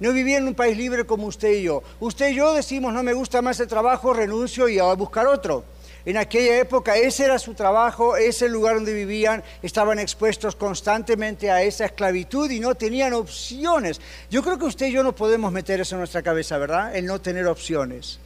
[0.00, 1.82] No vivían en un país libre como usted y yo.
[2.00, 5.64] Usted y yo decimos, no me gusta más el trabajo, renuncio y a buscar otro.
[6.04, 11.62] En aquella época ese era su trabajo, ese lugar donde vivían, estaban expuestos constantemente a
[11.62, 14.00] esa esclavitud y no tenían opciones.
[14.30, 16.96] Yo creo que usted y yo no podemos meter eso en nuestra cabeza, ¿verdad?
[16.96, 18.18] El no tener opciones.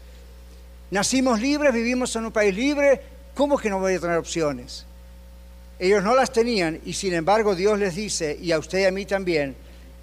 [0.95, 3.03] Nacimos libres, vivimos en un país libre,
[3.35, 4.87] ¿cómo que no voy a tener opciones?
[5.77, 8.93] Ellos no las tenían y sin embargo Dios les dice, y a usted y a
[8.93, 9.57] mí también,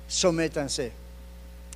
[0.09, 0.91] sométanse.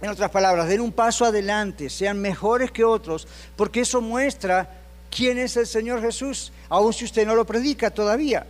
[0.02, 3.26] En otras palabras, den un paso adelante, sean mejores que otros,
[3.56, 8.46] porque eso muestra quién es el Señor Jesús, aun si usted no lo predica todavía.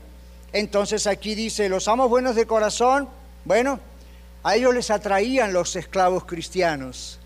[0.52, 3.08] Entonces aquí dice, los amos buenos de corazón,
[3.44, 3.80] bueno,
[4.42, 7.20] a ellos les atraían los esclavos cristianos.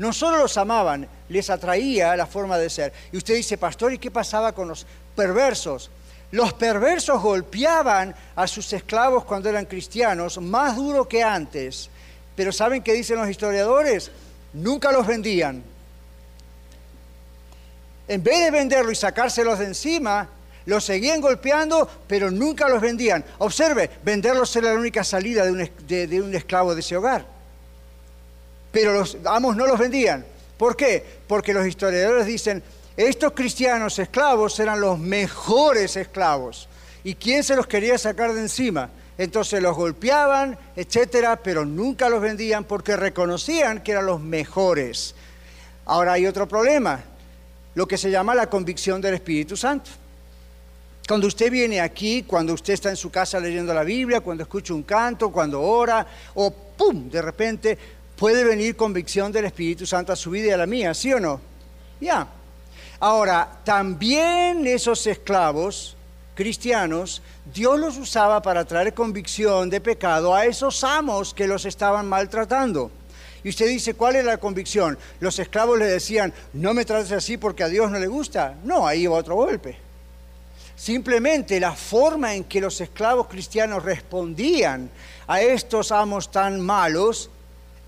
[0.00, 2.92] No solo los amaban, les atraía la forma de ser.
[3.12, 4.84] Y usted dice, pastor, ¿y qué pasaba con los
[5.14, 5.90] perversos?
[6.32, 11.90] Los perversos golpeaban a sus esclavos cuando eran cristianos más duro que antes.
[12.34, 14.10] Pero ¿saben qué dicen los historiadores?
[14.54, 15.62] Nunca los vendían,
[18.10, 20.28] en vez de venderlo y sacárselos de encima,
[20.66, 23.24] los seguían golpeando, pero nunca los vendían.
[23.38, 27.24] Observe, venderlos era la única salida de un, esclavo de ese hogar.
[28.70, 30.24] Pero los amos no los vendían.
[30.56, 31.04] ¿Por qué?
[31.26, 32.62] Porque los historiadores dicen,
[32.96, 36.68] estos cristianos esclavos eran los mejores esclavos.
[37.02, 38.90] ¿Y quién se los quería sacar de encima?
[39.16, 45.14] Entonces los golpeaban, etcétera, pero nunca los vendían porque reconocían que eran los mejores.
[45.86, 47.02] Ahora hay otro problema
[47.74, 49.90] lo que se llama la convicción del Espíritu Santo.
[51.06, 54.74] Cuando usted viene aquí, cuando usted está en su casa leyendo la Biblia, cuando escucha
[54.74, 57.08] un canto, cuando ora, o ¡pum!
[57.10, 57.78] De repente
[58.20, 61.18] puede venir convicción del Espíritu Santo a su vida y a la mía, ¿sí o
[61.18, 61.40] no?
[62.02, 62.28] Ya.
[63.00, 65.96] Ahora, también esos esclavos
[66.34, 72.06] cristianos, Dios los usaba para traer convicción de pecado a esos amos que los estaban
[72.10, 72.90] maltratando.
[73.42, 74.98] Y usted dice, ¿cuál es la convicción?
[75.20, 78.54] Los esclavos le decían, no me trates así porque a Dios no le gusta.
[78.64, 79.78] No, ahí va otro golpe.
[80.76, 84.90] Simplemente la forma en que los esclavos cristianos respondían
[85.26, 87.30] a estos amos tan malos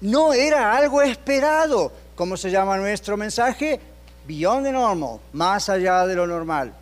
[0.02, 1.90] no era algo esperado.
[2.14, 3.80] ¿Cómo se llama nuestro mensaje?
[4.26, 6.72] Beyond the normal, más allá de lo normal.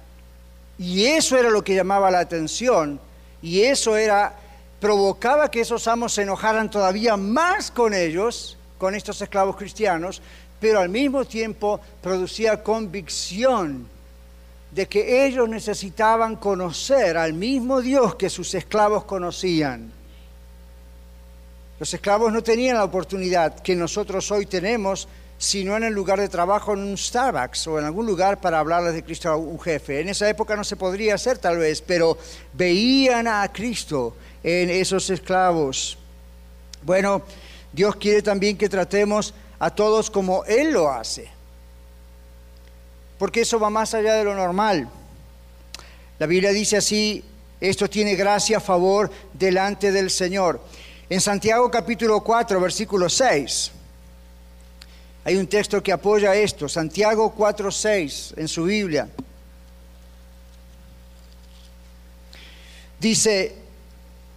[0.79, 2.99] Y eso era lo que llamaba la atención
[3.43, 4.35] y eso era
[4.81, 10.23] provocaba que esos amos se enojaran todavía más con ellos, con estos esclavos cristianos,
[10.59, 13.87] pero al mismo tiempo producía convicción
[14.71, 20.00] de que ellos necesitaban conocer al mismo Dios que sus esclavos conocían.
[21.81, 26.29] Los esclavos no tenían la oportunidad que nosotros hoy tenemos, sino en el lugar de
[26.29, 30.01] trabajo en un Starbucks o en algún lugar para hablarles de Cristo a un jefe.
[30.01, 32.19] En esa época no se podría hacer tal vez, pero
[32.53, 35.97] veían a Cristo en esos esclavos.
[36.83, 37.23] Bueno,
[37.73, 41.31] Dios quiere también que tratemos a todos como Él lo hace,
[43.19, 44.87] porque eso va más allá de lo normal.
[46.19, 47.25] La Biblia dice así,
[47.59, 50.61] esto tiene gracia favor delante del Señor.
[51.11, 53.73] En Santiago capítulo 4, versículo 6,
[55.25, 59.09] hay un texto que apoya esto, Santiago 4, 6 en su Biblia.
[63.01, 63.57] Dice,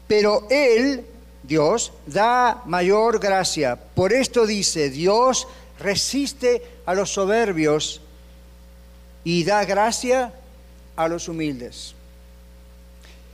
[0.08, 1.06] pero Él,
[1.44, 3.76] Dios, da mayor gracia.
[3.76, 8.02] Por esto dice, Dios resiste a los soberbios
[9.24, 10.34] y da gracia
[10.96, 11.93] a los humildes.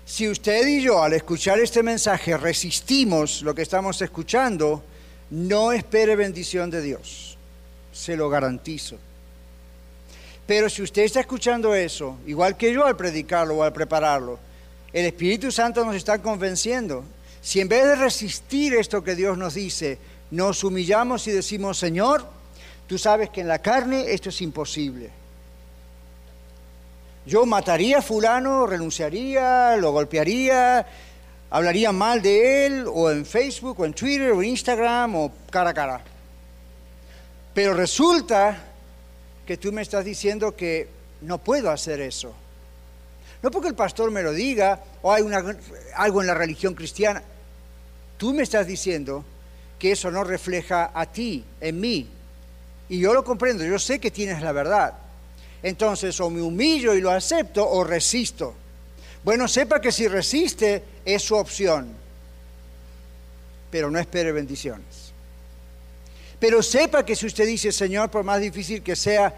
[0.09, 4.83] Si usted y yo al escuchar este mensaje resistimos lo que estamos escuchando,
[5.29, 7.37] no espere bendición de Dios,
[7.93, 8.97] se lo garantizo.
[10.47, 14.39] Pero si usted está escuchando eso, igual que yo al predicarlo o al prepararlo,
[14.91, 17.05] el Espíritu Santo nos está convenciendo.
[17.39, 19.99] Si en vez de resistir esto que Dios nos dice,
[20.31, 22.27] nos humillamos y decimos, Señor,
[22.87, 25.18] tú sabes que en la carne esto es imposible
[27.29, 30.83] yo mataría a fulano, renunciaría, lo golpearía,
[31.51, 35.69] hablaría mal de él, o en Facebook, o en Twitter, o en Instagram, o cara
[35.69, 36.01] a cara.
[37.53, 38.57] Pero resulta
[39.45, 40.89] que tú me estás diciendo que
[41.21, 42.33] no puedo hacer eso.
[43.43, 45.23] No porque el pastor me lo diga, o hay
[45.95, 47.21] algo en la religión cristiana.
[48.17, 49.23] Tú me estás diciendo
[49.77, 52.09] que eso no refleja a ti, en mí.
[52.89, 54.95] Y yo lo comprendo, yo sé que tienes la verdad.
[55.61, 58.53] Entonces o me humillo y lo acepto o resisto.
[59.23, 61.89] Bueno, sepa que si resiste es su opción,
[63.69, 65.11] pero no espere bendiciones.
[66.39, 69.33] Pero sepa que si usted dice, Señor, por más difícil que sea,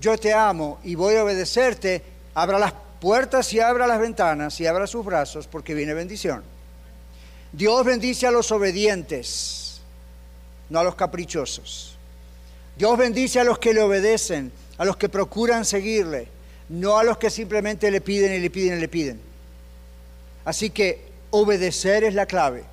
[0.00, 2.02] yo te amo y voy a obedecerte,
[2.34, 6.42] abra las puertas y abra las ventanas y abra sus brazos porque viene bendición.
[7.52, 9.80] Dios bendice a los obedientes,
[10.70, 11.96] no a los caprichosos.
[12.76, 16.26] Dios bendice a los que le obedecen a los que procuran seguirle,
[16.70, 19.20] no a los que simplemente le piden y le piden y le piden.
[20.42, 22.64] Así que obedecer es la clave.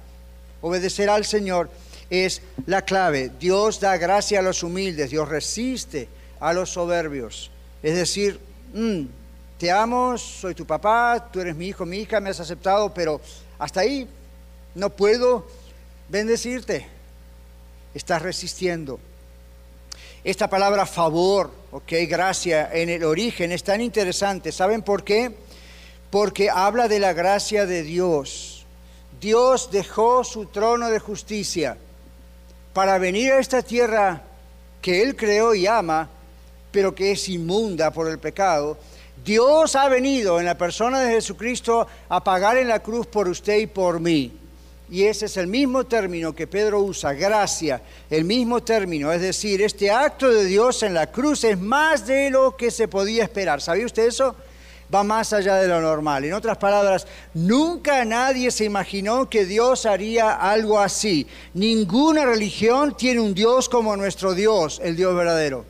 [0.61, 1.69] Obedecer al Señor
[2.09, 3.29] es la clave.
[3.37, 6.07] Dios da gracia a los humildes, Dios resiste
[6.39, 7.51] a los soberbios.
[7.83, 8.39] Es decir,
[8.73, 9.01] mm,
[9.57, 13.19] te amo, soy tu papá, tú eres mi hijo, mi hija, me has aceptado, pero
[13.59, 14.07] hasta ahí
[14.75, 15.45] no puedo
[16.07, 16.87] bendecirte.
[17.93, 18.97] Estás resistiendo.
[20.27, 24.51] Esta palabra favor, ok, gracia, en el origen es tan interesante.
[24.51, 25.33] ¿Saben por qué?
[26.09, 28.65] Porque habla de la gracia de Dios.
[29.21, 31.77] Dios dejó su trono de justicia
[32.73, 34.21] para venir a esta tierra
[34.81, 36.09] que Él creó y ama,
[36.71, 38.77] pero que es inmunda por el pecado.
[39.23, 43.59] Dios ha venido en la persona de Jesucristo a pagar en la cruz por usted
[43.59, 44.37] y por mí.
[44.89, 49.11] Y ese es el mismo término que Pedro usa, gracia, el mismo término.
[49.11, 52.87] Es decir, este acto de Dios en la cruz es más de lo que se
[52.87, 53.61] podía esperar.
[53.61, 54.35] ¿Sabía usted eso?
[54.93, 56.23] Va más allá de lo normal.
[56.23, 61.27] En otras palabras, nunca nadie se imaginó que Dios haría algo así.
[61.53, 65.65] Ninguna religión tiene un Dios como nuestro Dios, el Dios verdadero.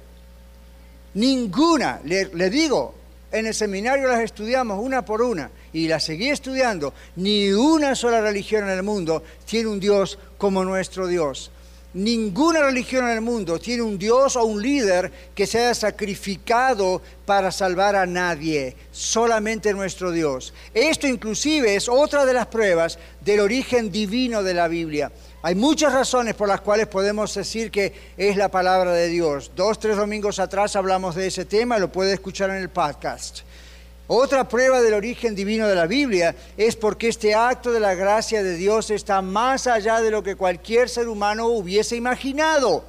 [1.16, 2.00] Ninguna.
[2.04, 2.94] Le, le digo,
[3.32, 8.22] en el seminario las estudiamos una por una y la seguí estudiando, ni una sola
[8.22, 11.52] religión en el mundo tiene un Dios como nuestro Dios.
[11.94, 17.02] Ninguna religión en el mundo tiene un Dios o un líder que se haya sacrificado
[17.26, 20.54] para salvar a nadie, solamente nuestro Dios.
[20.74, 25.12] Esto inclusive es otra de las pruebas del origen divino de la Biblia.
[25.44, 29.52] Hay muchas razones por las cuales podemos decir que es la palabra de Dios.
[29.56, 33.42] Dos, tres domingos atrás hablamos de ese tema, lo puede escuchar en el podcast.
[34.08, 38.42] Otra prueba del origen divino de la Biblia es porque este acto de la gracia
[38.42, 42.84] de Dios está más allá de lo que cualquier ser humano hubiese imaginado.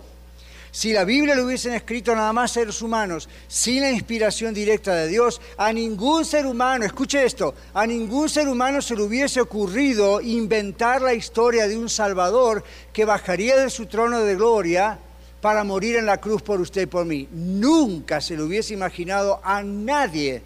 [0.71, 5.09] Si la Biblia lo hubiesen escrito nada más seres humanos, sin la inspiración directa de
[5.09, 10.21] Dios, a ningún ser humano, escuche esto, a ningún ser humano se le hubiese ocurrido
[10.21, 12.63] inventar la historia de un Salvador
[12.93, 14.99] que bajaría de su trono de gloria
[15.41, 17.29] para morir en la cruz por usted y por mí.
[17.33, 20.43] Nunca se lo hubiese imaginado a nadie.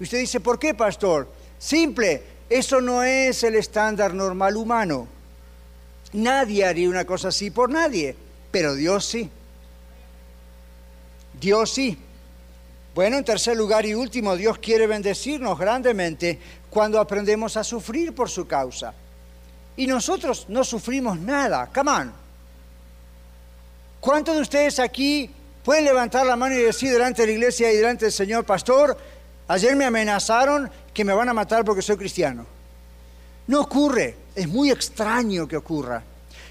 [0.00, 1.28] Y usted dice, ¿por qué, pastor?
[1.58, 5.08] Simple, eso no es el estándar normal humano.
[6.12, 8.16] Nadie haría una cosa así por nadie,
[8.50, 9.28] pero Dios sí.
[11.40, 11.98] Dios sí.
[12.94, 18.28] Bueno, en tercer lugar y último, Dios quiere bendecirnos grandemente cuando aprendemos a sufrir por
[18.28, 18.92] su causa.
[19.76, 21.70] Y nosotros no sufrimos nada.
[21.72, 22.12] Come on.
[24.00, 25.30] ¿Cuántos de ustedes aquí
[25.64, 28.96] pueden levantar la mano y decir delante de la iglesia y delante del Señor, pastor,
[29.46, 32.46] ayer me amenazaron que me van a matar porque soy cristiano?
[33.46, 36.02] No ocurre, es muy extraño que ocurra.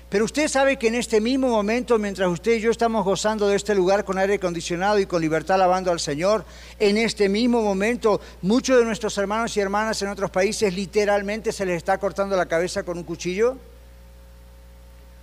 [0.09, 3.57] Pero usted sabe que en este mismo momento, mientras usted y yo estamos gozando de
[3.57, 6.45] este lugar con aire acondicionado y con libertad alabando al Señor,
[6.79, 11.65] en este mismo momento muchos de nuestros hermanos y hermanas en otros países literalmente se
[11.65, 13.57] les está cortando la cabeza con un cuchillo.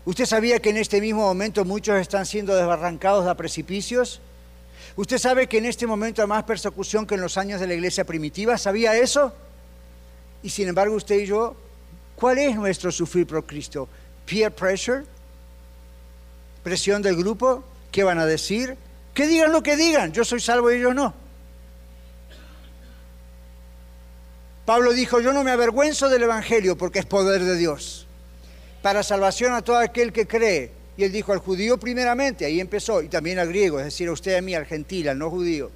[0.05, 4.21] ¿Usted sabía que en este mismo momento muchos están siendo desbarrancados a precipicios?
[4.97, 7.73] ¿Usted sabe que en este momento hay más persecución que en los años de la
[7.73, 8.59] iglesia primitiva?
[8.59, 9.33] ¿Sabía eso?
[10.43, 11.57] Y sin embargo usted y yo,
[12.17, 13.89] ¿cuál es nuestro sufrir por Cristo?
[14.27, 15.05] Peer pressure,
[16.63, 18.77] presión del grupo, ¿qué van a decir?
[19.13, 21.15] Que digan lo que digan, yo soy salvo y ellos no.
[24.65, 28.07] Pablo dijo, yo no me avergüenzo del Evangelio porque es poder de Dios,
[28.83, 30.73] para salvación a todo aquel que cree.
[30.97, 34.13] Y él dijo al judío primeramente, ahí empezó, y también al griego, es decir, a
[34.13, 35.71] usted a mí, al gentil, al no judío.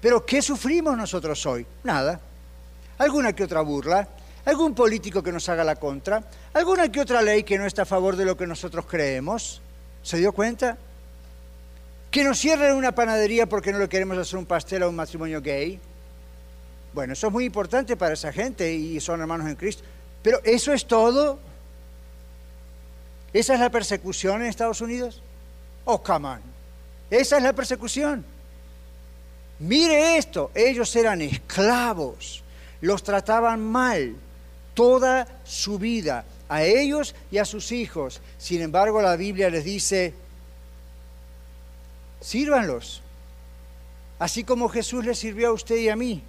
[0.00, 1.66] Pero ¿qué sufrimos nosotros hoy?
[1.82, 2.20] Nada.
[2.98, 4.08] Alguna que otra burla,
[4.46, 6.24] algún político que nos haga la contra,
[6.54, 9.60] alguna que otra ley que no está a favor de lo que nosotros creemos.
[10.02, 10.78] ¿Se dio cuenta?
[12.10, 15.42] Que nos cierren una panadería porque no le queremos hacer un pastel a un matrimonio
[15.42, 15.78] gay.
[16.94, 19.82] Bueno, eso es muy importante para esa gente y son hermanos en Cristo.
[20.22, 21.38] Pero eso es todo.
[23.32, 25.20] ¿Esa es la persecución en Estados Unidos?
[25.84, 26.40] Oh, come on.
[27.10, 28.24] Esa es la persecución.
[29.58, 32.42] Mire esto, ellos eran esclavos,
[32.80, 34.14] los trataban mal,
[34.76, 38.20] toda su vida, a ellos y a sus hijos.
[38.38, 40.14] Sin embargo, la Biblia les dice,
[42.20, 43.02] sírvanlos,
[44.18, 46.22] así como Jesús les sirvió a usted y a mí,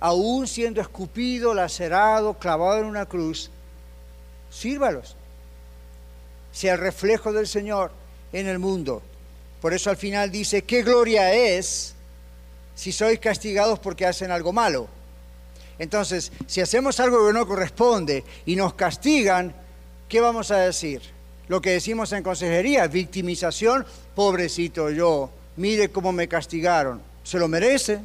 [0.00, 3.50] aún siendo escupido, lacerado, clavado en una cruz,
[4.50, 5.14] sírvalos.
[6.50, 7.92] Sea el reflejo del Señor
[8.32, 9.02] en el mundo.
[9.60, 11.94] Por eso al final dice, ¿qué gloria es
[12.74, 14.88] si sois castigados porque hacen algo malo?
[15.78, 19.54] Entonces, si hacemos algo que no corresponde y nos castigan,
[20.08, 21.02] ¿qué vamos a decir?
[21.48, 28.00] Lo que decimos en consejería, victimización, pobrecito yo, mire cómo me castigaron, se lo merece.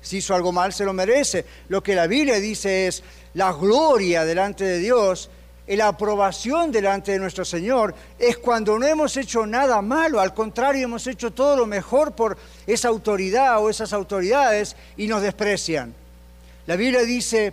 [0.00, 1.46] Si hizo algo mal, se lo merece.
[1.68, 5.30] Lo que la Biblia dice es la gloria delante de Dios
[5.66, 10.84] la aprobación delante de nuestro Señor es cuando no hemos hecho nada malo, al contrario,
[10.84, 12.36] hemos hecho todo lo mejor por
[12.66, 15.94] esa autoridad o esas autoridades y nos desprecian.
[16.66, 17.52] La Biblia dice,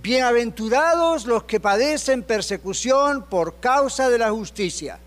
[0.00, 5.00] bienaventurados los que padecen persecución por causa de la justicia,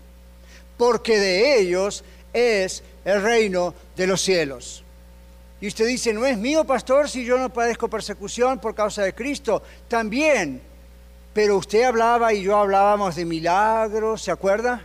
[0.76, 2.04] porque de ellos
[2.34, 4.84] es el reino de los cielos.
[5.58, 9.14] Y usted dice, no es mío, pastor, si yo no padezco persecución por causa de
[9.14, 9.62] Cristo.
[9.88, 10.60] También,
[11.32, 14.82] pero usted hablaba y yo hablábamos de milagros, ¿se acuerda?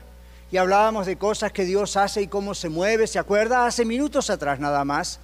[0.49, 3.65] Y hablábamos de cosas que Dios hace y cómo se mueve, ¿se acuerda?
[3.65, 5.19] Hace minutos atrás nada más.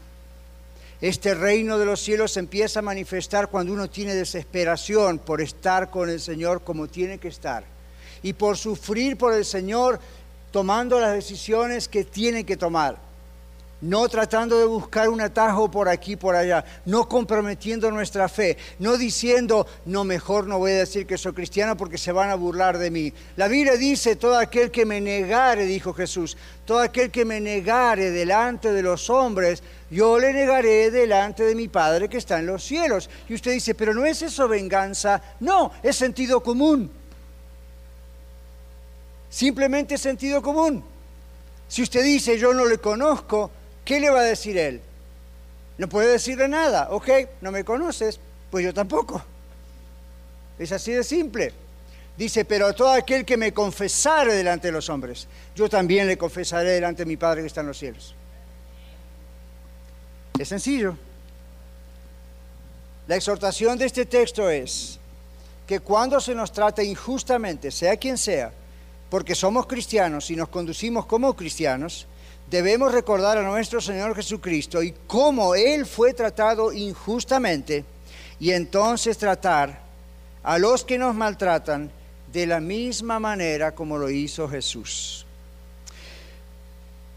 [0.99, 6.09] Este reino de los cielos empieza a manifestar cuando uno tiene desesperación por estar con
[6.09, 7.63] el Señor como tiene que estar
[8.23, 9.99] y por sufrir por el Señor
[10.51, 13.06] tomando las decisiones que tiene que tomar
[13.81, 18.97] no tratando de buscar un atajo por aquí, por allá, no comprometiendo nuestra fe, no
[18.97, 22.77] diciendo, no, mejor no voy a decir que soy cristiano porque se van a burlar
[22.77, 23.13] de mí.
[23.35, 28.11] La Biblia dice, todo aquel que me negare, dijo Jesús, todo aquel que me negare
[28.11, 32.63] delante de los hombres, yo le negaré delante de mi Padre que está en los
[32.63, 33.09] cielos.
[33.29, 36.91] Y usted dice, pero no es eso venganza, no, es sentido común.
[39.29, 40.83] Simplemente sentido común.
[41.67, 43.51] Si usted dice, yo no le conozco,
[43.87, 44.81] ¿Qué le va a decir él?
[45.77, 46.89] No puede decirle nada.
[46.91, 47.07] Ok,
[47.39, 48.19] no me conoces,
[48.51, 49.23] pues yo tampoco.
[50.59, 51.53] Es así de simple.
[52.17, 56.17] Dice, pero a todo aquel que me confesare delante de los hombres, yo también le
[56.17, 58.13] confesaré delante de mi Padre que está en los cielos.
[60.37, 60.97] Es sencillo.
[63.07, 64.99] La exhortación de este texto es
[65.65, 68.51] que cuando se nos trate injustamente, sea quien sea,
[69.09, 72.05] porque somos cristianos y nos conducimos como cristianos,
[72.49, 77.83] debemos recordar a nuestro Señor Jesucristo y cómo Él fue tratado injustamente
[78.39, 79.81] y entonces tratar
[80.43, 81.91] a los que nos maltratan
[82.31, 85.25] de la misma manera como lo hizo Jesús.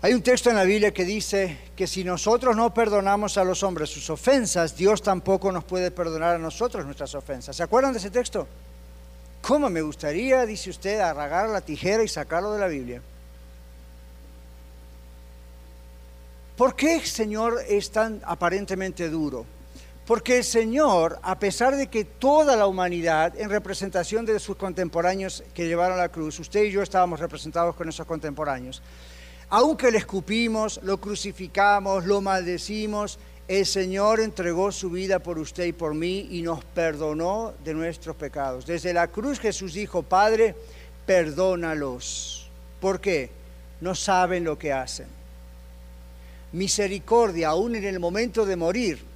[0.03, 3.62] Hay un texto en la Biblia que dice que si nosotros no perdonamos a los
[3.62, 7.55] hombres sus ofensas, Dios tampoco nos puede perdonar a nosotros nuestras ofensas.
[7.55, 8.49] ¿Se acuerdan de ese texto?
[9.43, 13.03] ¿Cómo me gustaría, dice usted, arragar la tijera y sacarlo de la Biblia?
[16.61, 19.46] ¿Por qué Señor es tan aparentemente duro?
[20.04, 25.42] Porque el Señor, a pesar de que toda la humanidad, en representación de sus contemporáneos
[25.54, 28.82] que llevaron la cruz, usted y yo estábamos representados con esos contemporáneos,
[29.48, 35.72] aunque le escupimos, lo crucificamos, lo maldecimos, el Señor entregó su vida por usted y
[35.72, 38.66] por mí y nos perdonó de nuestros pecados.
[38.66, 40.54] Desde la cruz Jesús dijo, Padre,
[41.06, 42.50] perdónalos.
[42.82, 43.30] ¿Por qué?
[43.80, 45.19] No saben lo que hacen.
[46.53, 49.11] Misericordia, aún en el momento de morir.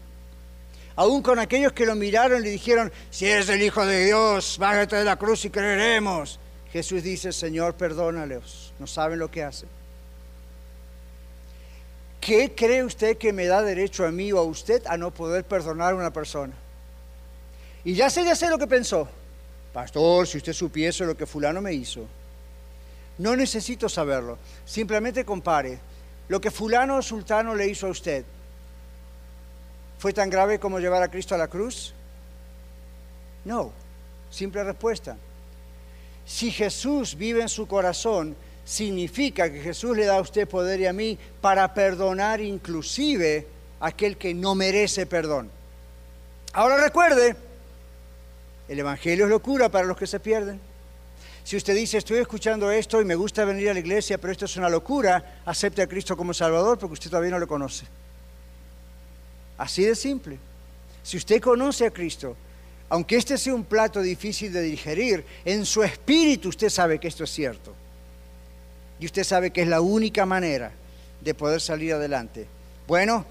[0.96, 4.56] Aún con aquellos que lo miraron y le dijeron, si eres el Hijo de Dios,
[4.58, 6.38] bájate de la cruz y creeremos.
[6.72, 8.72] Jesús dice, Señor, perdónalos.
[8.78, 9.68] No saben lo que hacen.
[12.20, 15.44] ¿Qué cree usted que me da derecho a mí o a usted a no poder
[15.44, 16.54] perdonar a una persona?
[17.84, 19.08] Y ya sé, ya sé lo que pensó.
[19.72, 22.06] Pastor, si usted supiese lo que fulano me hizo.
[23.18, 24.38] No necesito saberlo.
[24.64, 25.78] Simplemente compare.
[26.28, 28.24] Lo que fulano o sultano le hizo a usted.
[29.98, 31.94] ¿Fue tan grave como llevar a Cristo a la cruz?
[33.44, 33.72] No.
[34.30, 35.16] Simple respuesta.
[36.26, 40.86] Si Jesús vive en su corazón, significa que Jesús le da a usted poder y
[40.86, 43.46] a mí para perdonar inclusive
[43.80, 45.50] a aquel que no merece perdón.
[46.54, 47.36] Ahora recuerde,
[48.68, 50.60] el Evangelio es locura para los que se pierden.
[51.44, 54.46] Si usted dice, estoy escuchando esto y me gusta venir a la iglesia, pero esto
[54.46, 57.84] es una locura, acepte a Cristo como Salvador porque usted todavía no lo conoce.
[59.58, 60.38] Así de simple.
[61.02, 62.34] Si usted conoce a Cristo,
[62.88, 67.24] aunque este sea un plato difícil de digerir, en su espíritu usted sabe que esto
[67.24, 67.74] es cierto.
[68.98, 70.72] Y usted sabe que es la única manera
[71.20, 72.46] de poder salir adelante.
[72.86, 73.26] Bueno,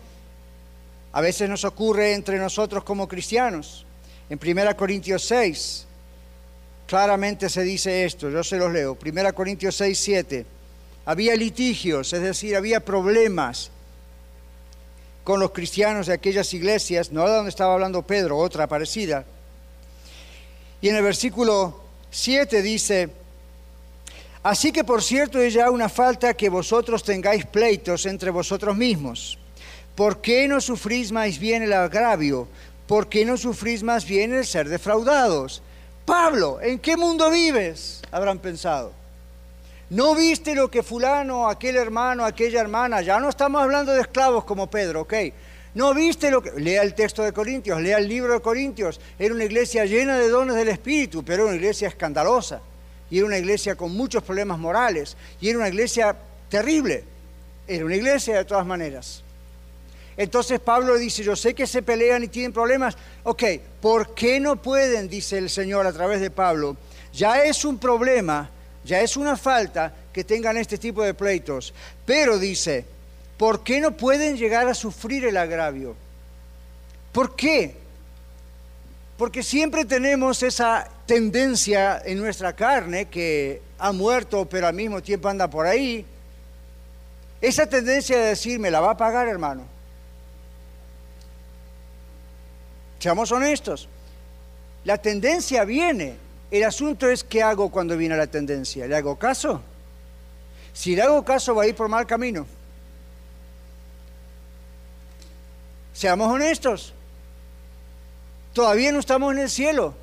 [1.13, 3.85] a veces nos ocurre entre nosotros como cristianos.
[4.29, 5.87] En 1 Corintios 6,
[6.87, 8.97] claramente se dice esto, yo se los leo.
[9.03, 10.45] 1 Corintios 6, 7.
[11.05, 13.71] Había litigios, es decir, había problemas
[15.23, 19.25] con los cristianos de aquellas iglesias, no de donde estaba hablando Pedro, otra parecida.
[20.81, 21.81] Y en el versículo
[22.11, 23.09] 7 dice,
[24.43, 29.39] Así que por cierto es ya una falta que vosotros tengáis pleitos entre vosotros mismos.
[29.95, 32.49] ¿Por qué no sufrís más bien el agravio?
[32.85, 35.61] ¿Por qué no sufrís más bien el ser defraudados?
[36.05, 38.01] Pablo, ¿en qué mundo vives?
[38.11, 38.91] Habrán pensado.
[39.89, 43.01] ¿No viste lo que fulano, aquel hermano, aquella hermana?
[43.01, 45.13] Ya no estamos hablando de esclavos como Pedro, ¿ok?
[45.75, 46.51] ¿No viste lo que...
[46.51, 48.99] Lea el texto de Corintios, lea el libro de Corintios.
[49.17, 52.61] Era una iglesia llena de dones del Espíritu, pero era una iglesia escandalosa
[53.13, 56.15] y era una iglesia con muchos problemas morales, y era una iglesia
[56.49, 57.03] terrible,
[57.67, 59.23] era una iglesia de todas maneras.
[60.15, 63.43] Entonces Pablo dice, yo sé que se pelean y tienen problemas, ok,
[63.81, 66.77] ¿por qué no pueden, dice el Señor a través de Pablo?
[67.13, 68.49] Ya es un problema,
[68.83, 71.73] ya es una falta que tengan este tipo de pleitos,
[72.05, 72.85] pero dice,
[73.37, 75.95] ¿por qué no pueden llegar a sufrir el agravio?
[77.11, 77.75] ¿Por qué?
[79.17, 85.27] Porque siempre tenemos esa tendencia en nuestra carne que ha muerto pero al mismo tiempo
[85.27, 86.05] anda por ahí.
[87.41, 89.72] Esa tendencia de decir, me la va a pagar hermano.
[93.03, 93.89] Seamos honestos.
[94.85, 96.15] La tendencia viene.
[96.49, 98.87] El asunto es qué hago cuando viene la tendencia.
[98.87, 99.61] ¿Le hago caso?
[100.71, 102.47] Si le hago caso va a ir por mal camino.
[105.91, 106.93] Seamos honestos.
[108.53, 109.93] Todavía no estamos en el cielo.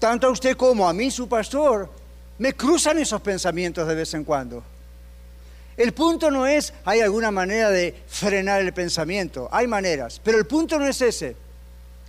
[0.00, 1.88] Tanto a usted como a mí, su pastor,
[2.36, 4.64] me cruzan esos pensamientos de vez en cuando.
[5.76, 10.48] El punto no es, hay alguna manera de frenar el pensamiento, hay maneras, pero el
[10.48, 11.36] punto no es ese.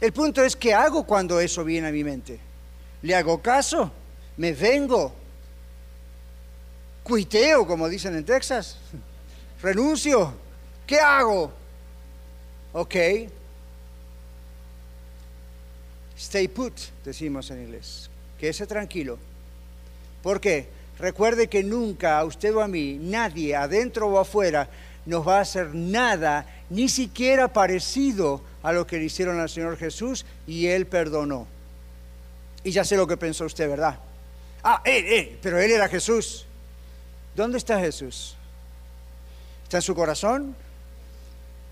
[0.04, 2.38] El punto es qué hago cuando eso viene a mi mente.
[3.04, 3.90] ¿Le hago caso?
[4.36, 5.14] ¿Me vengo?
[7.04, 8.80] ¿Cuiteo, como dicen en Texas?
[9.62, 10.34] ¿Renuncio?
[10.86, 11.54] ¿Qué hago?
[12.74, 12.96] Ok,
[16.18, 16.74] Stay put,
[17.06, 18.10] decimos en inglés.
[18.38, 19.18] Quédese tranquilo.
[20.22, 20.68] ¿Por qué?
[21.00, 24.68] Recuerde que nunca a usted o a mí, nadie, adentro o afuera,
[25.06, 29.78] nos va a hacer nada, ni siquiera parecido a lo que le hicieron al Señor
[29.78, 31.46] Jesús y Él perdonó.
[32.64, 34.00] Y ya sé lo que pensó usted, ¿verdad?
[34.64, 36.48] Ah, eh, eh, pero Él era Jesús.
[37.36, 38.36] ¿Dónde está Jesús?
[39.64, 40.56] ¿Está en su corazón?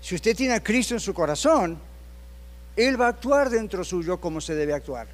[0.00, 1.80] Si usted tiene a Cristo en su corazón,
[2.76, 5.08] Él va a actuar dentro suyo como se debe actuar.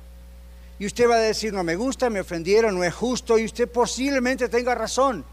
[0.78, 3.66] Y usted va a decir, no me gusta, me ofendieron, no es justo, y usted
[3.70, 5.24] posiblemente tenga razón.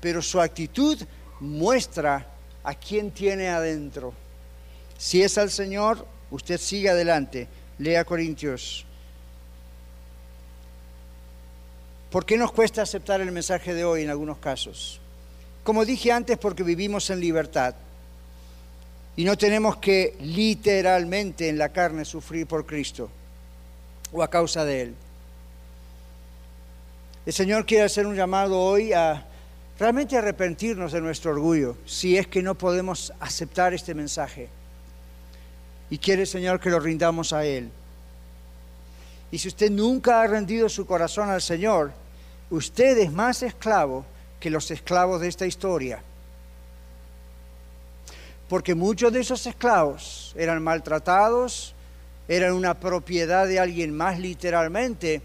[0.00, 1.00] Pero su actitud
[1.38, 2.26] muestra
[2.64, 4.12] a quién tiene adentro.
[4.98, 7.48] Si es al Señor, usted sigue adelante.
[7.78, 8.84] Lea Corintios.
[12.10, 15.00] ¿Por qué nos cuesta aceptar el mensaje de hoy en algunos casos?
[15.62, 17.74] Como dije antes, porque vivimos en libertad
[19.16, 23.08] y no tenemos que literalmente en la carne sufrir por Cristo
[24.12, 24.94] o a causa de Él.
[27.26, 29.26] El Señor quiere hacer un llamado hoy a
[29.80, 34.50] realmente arrepentirnos de nuestro orgullo, si es que no podemos aceptar este mensaje.
[35.88, 37.70] Y quiere, Señor, que lo rindamos a Él.
[39.30, 41.92] Y si usted nunca ha rendido su corazón al Señor,
[42.50, 44.04] usted es más esclavo
[44.38, 46.02] que los esclavos de esta historia.
[48.50, 51.74] Porque muchos de esos esclavos eran maltratados,
[52.28, 55.22] eran una propiedad de alguien más literalmente,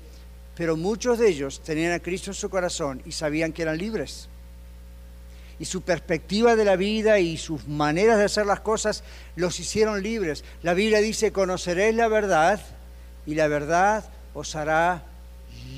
[0.56, 4.30] pero muchos de ellos tenían a Cristo en su corazón y sabían que eran libres
[5.60, 9.04] y su perspectiva de la vida y sus maneras de hacer las cosas
[9.36, 10.44] los hicieron libres.
[10.62, 12.60] La Biblia dice, conoceréis la verdad
[13.26, 15.04] y la verdad os hará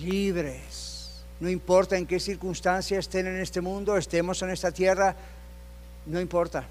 [0.01, 1.23] libres.
[1.39, 5.15] No importa en qué circunstancias estén en este mundo, estemos en esta tierra,
[6.07, 6.67] no importa.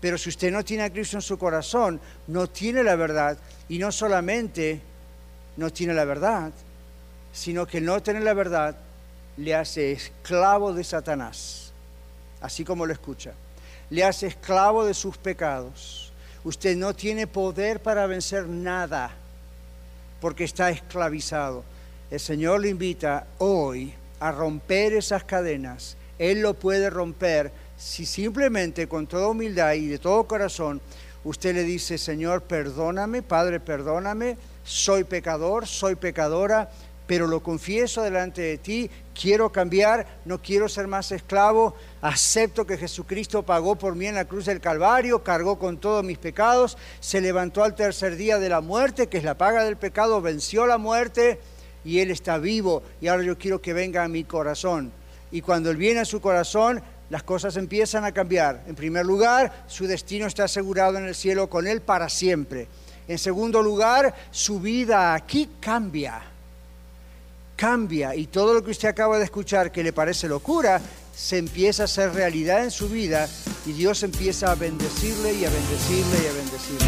[0.00, 3.36] Pero si usted no tiene a Cristo en su corazón, no tiene la verdad.
[3.68, 4.80] Y no solamente
[5.56, 6.52] no tiene la verdad,
[7.32, 8.76] sino que no tener la verdad
[9.36, 11.67] le hace esclavo de Satanás
[12.40, 13.32] así como lo escucha.
[13.90, 16.12] Le hace esclavo de sus pecados.
[16.44, 19.14] Usted no tiene poder para vencer nada
[20.20, 21.64] porque está esclavizado.
[22.10, 25.96] El Señor le invita hoy a romper esas cadenas.
[26.18, 30.80] Él lo puede romper si simplemente con toda humildad y de todo corazón
[31.24, 36.70] usted le dice, Señor, perdóname, Padre, perdóname, soy pecador, soy pecadora,
[37.08, 42.76] pero lo confieso delante de ti, quiero cambiar, no quiero ser más esclavo, acepto que
[42.76, 47.22] Jesucristo pagó por mí en la cruz del Calvario, cargó con todos mis pecados, se
[47.22, 50.76] levantó al tercer día de la muerte, que es la paga del pecado, venció la
[50.76, 51.40] muerte
[51.82, 54.92] y Él está vivo y ahora yo quiero que venga a mi corazón.
[55.30, 58.64] Y cuando Él viene a su corazón, las cosas empiezan a cambiar.
[58.66, 62.68] En primer lugar, su destino está asegurado en el cielo con Él para siempre.
[63.08, 66.22] En segundo lugar, su vida aquí cambia
[67.58, 70.80] cambia y todo lo que usted acaba de escuchar que le parece locura,
[71.14, 73.28] se empieza a hacer realidad en su vida
[73.66, 76.86] y Dios empieza a bendecirle y a bendecirle y a bendecirle.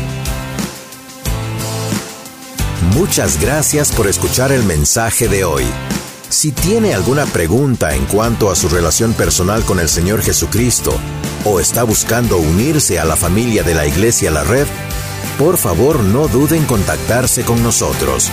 [2.95, 5.65] Muchas gracias por escuchar el mensaje de hoy.
[6.29, 10.93] Si tiene alguna pregunta en cuanto a su relación personal con el Señor Jesucristo
[11.45, 14.69] o está buscando unirse a la familia de la Iglesia La Red,
[15.37, 18.31] por favor no duden en contactarse con nosotros.